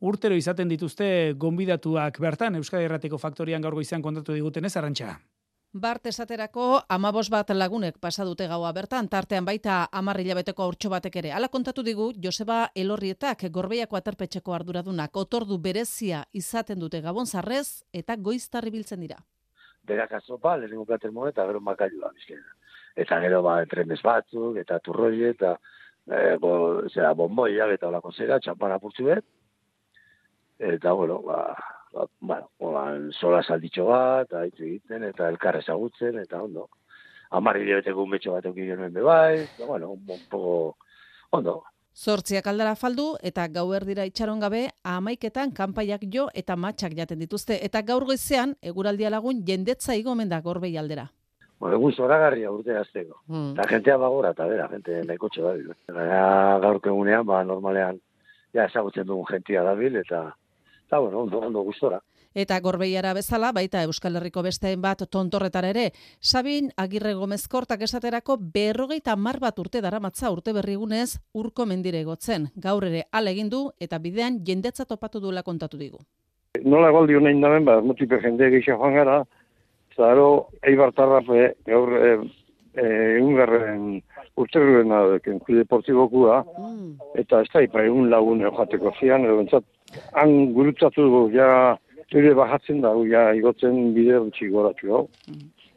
urtero 0.00 0.34
izaten 0.34 0.68
dituzte 0.68 1.34
gonbidatuak 1.38 2.18
bertan 2.20 2.56
Euskadi 2.56 2.84
Erratiko 2.84 3.18
Faktorian 3.18 3.62
gaur 3.62 3.74
goizean 3.74 4.02
kontatu 4.02 4.34
diguten 4.34 4.64
ez 4.64 4.76
arrantxa. 4.76 5.18
Bart 5.74 6.06
esaterako 6.06 6.64
amabos 6.88 7.26
bat 7.34 7.48
lagunek 7.50 7.96
pasa 7.98 8.22
dute 8.24 8.46
gaua 8.46 8.70
bertan, 8.72 9.08
tartean 9.10 9.44
baita 9.44 9.88
amarrila 9.90 10.36
beteko 10.38 10.62
aurtso 10.62 10.90
batek 10.92 11.16
ere. 11.16 11.32
Hala 11.34 11.48
kontatu 11.48 11.82
digu, 11.82 12.12
Joseba 12.22 12.68
Elorrietak 12.76 13.42
gorbeiako 13.50 13.98
aterpetxeko 13.98 14.54
arduradunak 14.54 15.16
otordu 15.16 15.58
berezia 15.58 16.22
izaten 16.32 16.78
dute 16.78 17.00
gabon 17.02 17.26
zarrez 17.26 17.82
eta 17.92 18.14
goiztarri 18.14 18.70
biltzen 18.70 19.02
dira. 19.02 19.18
Berak 19.82 20.12
azopa, 20.20 20.56
lehenengo 20.56 20.84
plater 20.84 21.10
eta 21.10 21.46
gero 21.46 21.60
makailua 21.60 22.12
bizkena. 22.14 22.54
Eta 22.94 23.20
gero 23.20 23.42
ba, 23.42 23.66
trenes 23.66 24.00
batzuk, 24.02 24.56
eta 24.56 24.78
turroi, 24.78 25.24
eta 25.24 25.56
e, 26.06 26.36
bo, 26.38 26.86
zera, 26.88 27.14
bomboiak, 27.14 27.74
eta 27.74 27.88
olako 27.88 28.12
zera, 28.12 28.38
txampana 28.38 28.78
purtsu 28.78 29.10
bet, 29.10 29.24
eta 30.58 30.92
bueno, 30.92 31.20
ba, 31.22 31.56
ba, 31.92 32.06
ba, 32.20 32.40
oan 32.58 33.10
sola 33.12 33.42
salditxo 33.42 33.86
bat, 33.90 34.32
hitz 34.46 34.60
egiten, 34.60 35.04
eta 35.10 35.28
elkar 35.28 35.60
ezagutzen, 35.60 36.18
eta 36.22 36.42
ondo. 36.42 36.68
Amarri 37.34 37.64
diabeteko 37.66 38.02
un 38.04 38.14
betxo 38.14 38.34
bat 38.36 38.46
eukik 38.46 38.68
genuen 38.72 38.92
bebai, 38.92 39.44
eta 39.44 39.66
bueno, 39.66 39.92
un, 39.94 40.20
poco, 40.30 40.76
ondo. 41.30 41.62
Zortziak 41.94 42.46
aldara 42.50 42.74
faldu 42.74 43.12
eta 43.22 43.46
gau 43.54 43.68
erdira 43.74 44.04
itxaron 44.08 44.40
gabe 44.42 44.64
amaiketan 44.82 45.52
kanpaiak 45.54 46.08
jo 46.10 46.26
eta 46.34 46.56
matxak 46.56 46.96
jaten 46.98 47.20
dituzte. 47.22 47.60
Eta 47.62 47.82
gaur 47.86 48.04
goizean, 48.04 48.56
eguraldia 48.62 49.12
lagun 49.14 49.44
jendetza 49.46 49.94
igomen 49.94 50.28
da 50.28 50.40
gorbei 50.42 50.72
aldera. 50.76 51.06
Bueno, 51.60 51.76
egun 51.78 51.94
zoragarria 51.94 52.50
urte 52.50 52.74
azteko. 52.76 53.20
Mm. 53.30 53.52
Eta 53.54 53.68
jentea 53.70 53.96
bagora, 54.02 54.32
eta 54.34 54.46
bera, 54.50 54.66
jente 54.72 54.98
nahiko 55.06 55.30
txebabil. 55.30 55.70
Gaur 56.66 56.80
kegunean, 56.82 57.22
ba, 57.26 57.44
normalean, 57.46 58.00
ja, 58.52 58.66
ezagutzen 58.66 59.06
dugun 59.06 59.30
jentia 59.30 59.62
dabil, 59.62 59.96
eta 60.02 60.26
eta 60.86 60.98
bueno, 60.98 61.20
ondo, 61.20 61.38
ondo 61.40 61.62
gustora. 61.62 62.00
Eta 62.34 62.58
gorbeiara 62.58 63.12
bezala, 63.14 63.52
baita 63.54 63.84
Euskal 63.86 64.16
Herriko 64.18 64.42
besteen 64.42 64.80
bat 64.82 65.04
tontorretara 65.10 65.68
ere, 65.70 65.84
Sabin 66.20 66.72
Agirre 66.76 67.12
Gomezkortak 67.14 67.84
esaterako 67.86 68.36
berrogeita 68.56 69.14
mar 69.14 69.38
bat 69.40 69.58
urte 69.62 69.80
daramatza 69.80 70.32
urte 70.34 70.52
berrigunez 70.52 71.20
urko 71.32 71.66
mendire 71.66 72.00
egotzen. 72.02 72.48
Gaur 72.56 72.88
ere 72.90 73.04
egin 73.30 73.48
du 73.50 73.70
eta 73.78 73.98
bidean 73.98 74.40
jendetza 74.44 74.84
topatu 74.84 75.20
duela 75.20 75.42
kontatu 75.42 75.78
digu. 75.78 75.98
Nola 76.64 76.90
goldi 76.90 77.14
honein 77.14 77.40
daben, 77.40 77.64
bat, 77.64 77.84
motipe 77.84 78.18
jende 78.20 78.46
egisa 78.46 78.74
joan 78.78 78.94
gara, 78.94 79.24
zaro, 79.96 80.48
eibar 80.62 80.92
tarrafe, 80.92 81.54
gaur, 81.66 81.94
e, 81.98 82.12
e, 82.74 82.84
egun 83.18 83.34
garren 83.36 84.02
urte 84.36 84.58
berriuna, 84.58 85.02
mm. 86.58 86.90
eta 87.14 87.42
ez 87.42 87.50
da, 87.52 87.62
ipa 87.62 87.82
egun 87.84 88.10
lagun 88.10 88.42
jateko 88.42 88.92
zian, 88.98 89.24
edo 89.24 89.38
bentsat, 89.38 89.64
han 90.12 90.52
gurutzatu 90.52 91.02
dugu, 91.08 91.24
ja 91.34 91.78
Ere 92.14 92.30
bajatzen 92.38 92.82
da, 92.84 92.92
ja, 93.10 93.24
igotzen 93.34 93.90
bide 93.94 94.20
gutxi 94.22 94.46
goratu 94.52 94.92
hau. 94.94 95.02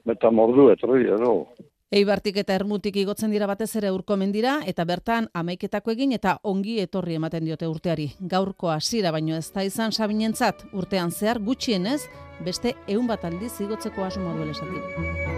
Eta 0.07 0.29
etorri 0.29 1.09
no? 1.19 1.47
Eibartik 1.91 2.37
eta 2.37 2.53
Ermutik 2.53 2.95
igotzen 2.99 3.31
dira 3.31 3.47
batez 3.47 3.75
ere 3.79 3.91
urko 3.91 4.17
mendira 4.17 4.59
eta 4.67 4.83
bertan 4.85 5.29
amaiketako 5.33 5.91
egin 5.91 6.11
eta 6.11 6.37
ongi 6.43 6.79
etorri 6.79 7.15
ematen 7.15 7.45
diote 7.45 7.65
urteari. 7.67 8.11
Gaurko 8.19 8.69
hasiera 8.69 9.11
baino 9.11 9.35
ez 9.35 9.49
da 9.51 9.63
izan 9.63 9.91
sabinentzat 9.91 10.67
urtean 10.73 11.11
zehar 11.11 11.39
gutxienez 11.39 12.01
beste 12.45 12.75
ehun 12.87 13.07
bat 13.07 13.25
aldiz 13.25 13.55
igotzeko 13.61 14.03
asmoa 14.03 14.35
duela 14.35 14.51
esatik. 14.51 15.36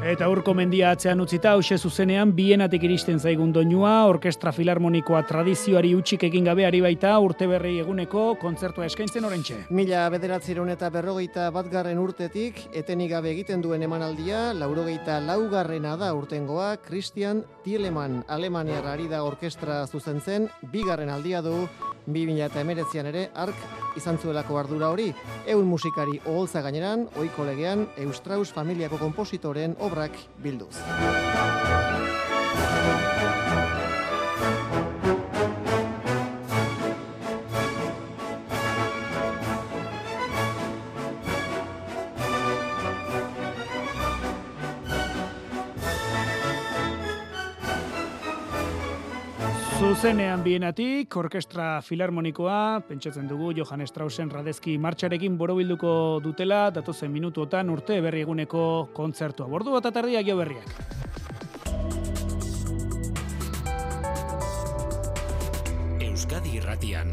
Eta 0.00 0.30
urko 0.32 0.54
mendia 0.56 0.94
atzean 0.94 1.20
utzita, 1.20 1.50
hause 1.52 1.76
zuzenean, 1.76 2.30
bienatik 2.32 2.86
iristen 2.86 3.18
zaigun 3.20 3.50
doinua, 3.52 4.06
orkestra 4.08 4.48
filarmonikoa 4.56 5.20
tradizioari 5.28 5.90
utxik 5.94 6.24
egin 6.30 6.48
gabe 6.48 6.64
ari 6.64 6.80
baita, 6.80 7.12
urte 7.20 7.44
berri 7.50 7.74
eguneko 7.82 8.22
kontzertua 8.40 8.88
eskaintzen 8.88 9.28
orentxe. 9.28 9.58
Mila 9.76 10.06
bederatzireun 10.14 10.72
eta 10.72 10.88
berrogeita 10.94 11.50
batgarren 11.52 12.00
urtetik, 12.00 12.62
etenik 12.72 13.12
gabe 13.12 13.34
egiten 13.34 13.60
duen 13.60 13.84
emanaldia, 13.84 14.54
laurogeita 14.56 15.20
laugarrena 15.20 15.98
da 16.00 16.14
urtengoa, 16.16 16.78
Christian 16.80 17.44
Tieleman 17.66 18.22
Alemaniar 18.26 18.88
ari 18.88 19.04
da 19.12 19.20
orkestra 19.28 19.82
zuzentzen, 19.86 20.48
bigarren 20.72 21.12
aldia 21.12 21.44
du, 21.44 21.66
2000 22.14 22.46
eta 22.46 22.60
emeretzian 22.60 23.06
ere, 23.10 23.28
ark 23.34 23.56
izan 23.96 24.18
zuelako 24.18 24.58
ardura 24.60 24.90
hori, 24.90 25.10
eun 25.46 25.66
musikari 25.68 26.20
oholtza 26.24 26.62
gaineran, 26.62 27.08
oiko 27.20 27.46
legean, 27.48 27.86
Eustraus 27.98 28.50
familiako 28.54 29.00
kompositoren 29.02 29.76
obrak 29.80 30.18
bilduz. 30.42 30.74
Zuzenean 50.00 50.40
bienatik, 50.40 51.12
orkestra 51.20 51.82
filarmonikoa, 51.84 52.80
pentsatzen 52.88 53.26
dugu 53.28 53.50
Johann 53.52 53.84
Straussen 53.84 54.30
radezki 54.32 54.78
martxarekin 54.80 55.34
borobilduko 55.36 55.90
dutela, 56.24 56.70
datozen 56.72 57.12
minutuotan 57.12 57.68
urte 57.68 57.98
berri 58.00 58.22
eguneko 58.24 58.62
kontzertua. 58.96 59.44
Bordu 59.52 59.74
bat 59.74 59.90
atardia 59.90 60.22
jo 60.24 60.38
berriak. 60.38 60.72
Euskadi 66.08 66.56
irratian, 66.62 67.12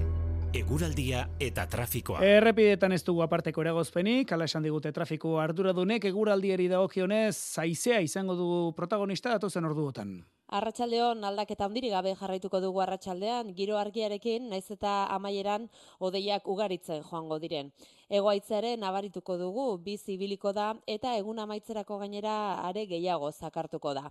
eguraldia 0.55 1.27
eta 1.43 1.67
trafikoa. 1.67 2.23
Errepidetan 2.23 2.95
ez 2.95 3.01
dugu 3.03 3.27
aparteko 3.27 3.67
eragozpenik, 3.67 4.31
ala 4.31 4.47
esan 4.47 4.63
digute 4.63 4.95
trafiko 4.95 5.41
arduradunek, 5.43 6.07
eguraldieri 6.07 6.71
dagokionez, 6.71 7.35
zaizea 7.35 7.99
izango 8.07 8.39
du 8.39 8.49
protagonista 8.79 9.35
datozen 9.35 9.67
orduotan. 9.67 10.21
Arratsaldeon 10.47 11.25
aldaketa 11.27 11.65
handiri 11.67 11.89
gabe 11.91 12.13
jarraituko 12.15 12.61
dugu 12.63 12.79
arratsaldean, 12.79 13.49
giro 13.57 13.75
argiarekin 13.81 14.47
naiz 14.53 14.63
eta 14.71 14.93
amaieran 15.17 15.67
odeiak 15.99 16.47
ugaritzen 16.47 17.03
joango 17.09 17.39
diren. 17.43 17.73
Egoaitzare 18.07 18.69
nabarituko 18.79 19.35
dugu, 19.35 19.63
bizi 19.83 20.13
ibiliko 20.13 20.53
da 20.55 20.69
eta 20.87 21.11
egun 21.19 21.41
amaitzerako 21.43 21.97
gainera 21.99 22.35
are 22.63 22.85
gehiago 22.87 23.31
zakartuko 23.33 23.91
da. 23.97 24.05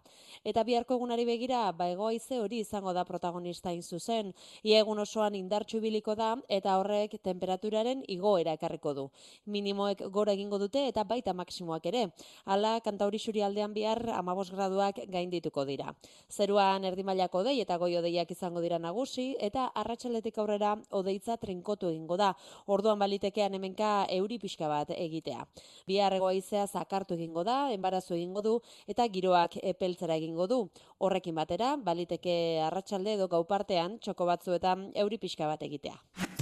Eta 0.44 0.64
biharko 0.68 0.98
egunari 0.98 1.24
begira, 1.24 1.62
ba 1.72 1.86
egoaize 1.88 2.40
hori 2.42 2.58
izango 2.60 2.92
da 2.92 3.06
protagonista 3.08 3.72
in 3.72 3.80
zuzen. 3.82 4.34
Ia 4.62 4.82
egun 4.84 5.00
osoan 5.00 5.34
indartsu 5.34 5.78
ibiliko 5.78 6.14
da 6.14 6.34
eta 6.48 6.76
horrek 6.76 7.16
temperaturaren 7.22 8.02
igoera 8.06 8.52
ekarriko 8.60 8.92
du. 8.92 9.06
Minimoek 9.46 10.04
gora 10.12 10.36
egingo 10.36 10.58
dute 10.58 10.84
eta 10.90 11.04
baita 11.04 11.32
maksimoak 11.32 11.86
ere. 11.86 12.10
Hala, 12.44 12.80
kantauri 12.80 13.16
aldean 13.42 13.72
bihar 13.72 14.02
15 14.12 14.52
graduak 14.52 15.00
gaindituko 15.08 15.64
dira. 15.64 15.94
Zeruan 16.32 16.84
erdimailako 16.84 17.44
dei 17.46 17.60
eta 17.62 17.76
goi 17.78 17.92
odeiak 17.98 18.30
izango 18.34 18.60
dira 18.64 18.78
nagusi 18.82 19.26
eta 19.48 19.66
arratsaletik 19.82 20.38
aurrera 20.42 20.72
odeitza 21.00 21.36
trinkotu 21.36 21.90
egingo 21.92 22.16
da. 22.18 22.32
Orduan 22.66 22.98
balitekean 22.98 23.54
hemenka 23.54 23.90
euri 24.18 24.38
pixka 24.42 24.68
bat 24.68 24.90
egitea. 24.96 25.46
Bihar 25.86 26.18
egoaizea 26.18 26.66
zakartu 26.66 27.14
egingo 27.14 27.44
da, 27.46 27.58
enbarazu 27.72 28.14
egingo 28.18 28.42
du 28.42 28.56
eta 28.88 29.06
giroak 29.06 29.60
epeltzera 29.62 30.16
egingo 30.16 30.48
du. 30.50 30.62
Horrekin 30.98 31.34
batera, 31.34 31.76
baliteke 31.76 32.36
arratsalde 32.66 33.14
edo 33.14 33.28
gau 33.28 33.44
partean 33.44 34.00
txoko 34.00 34.26
batzuetan 34.26 34.90
euri 34.94 35.22
pixka 35.22 35.46
bat 35.46 35.62
egitea. 35.62 36.35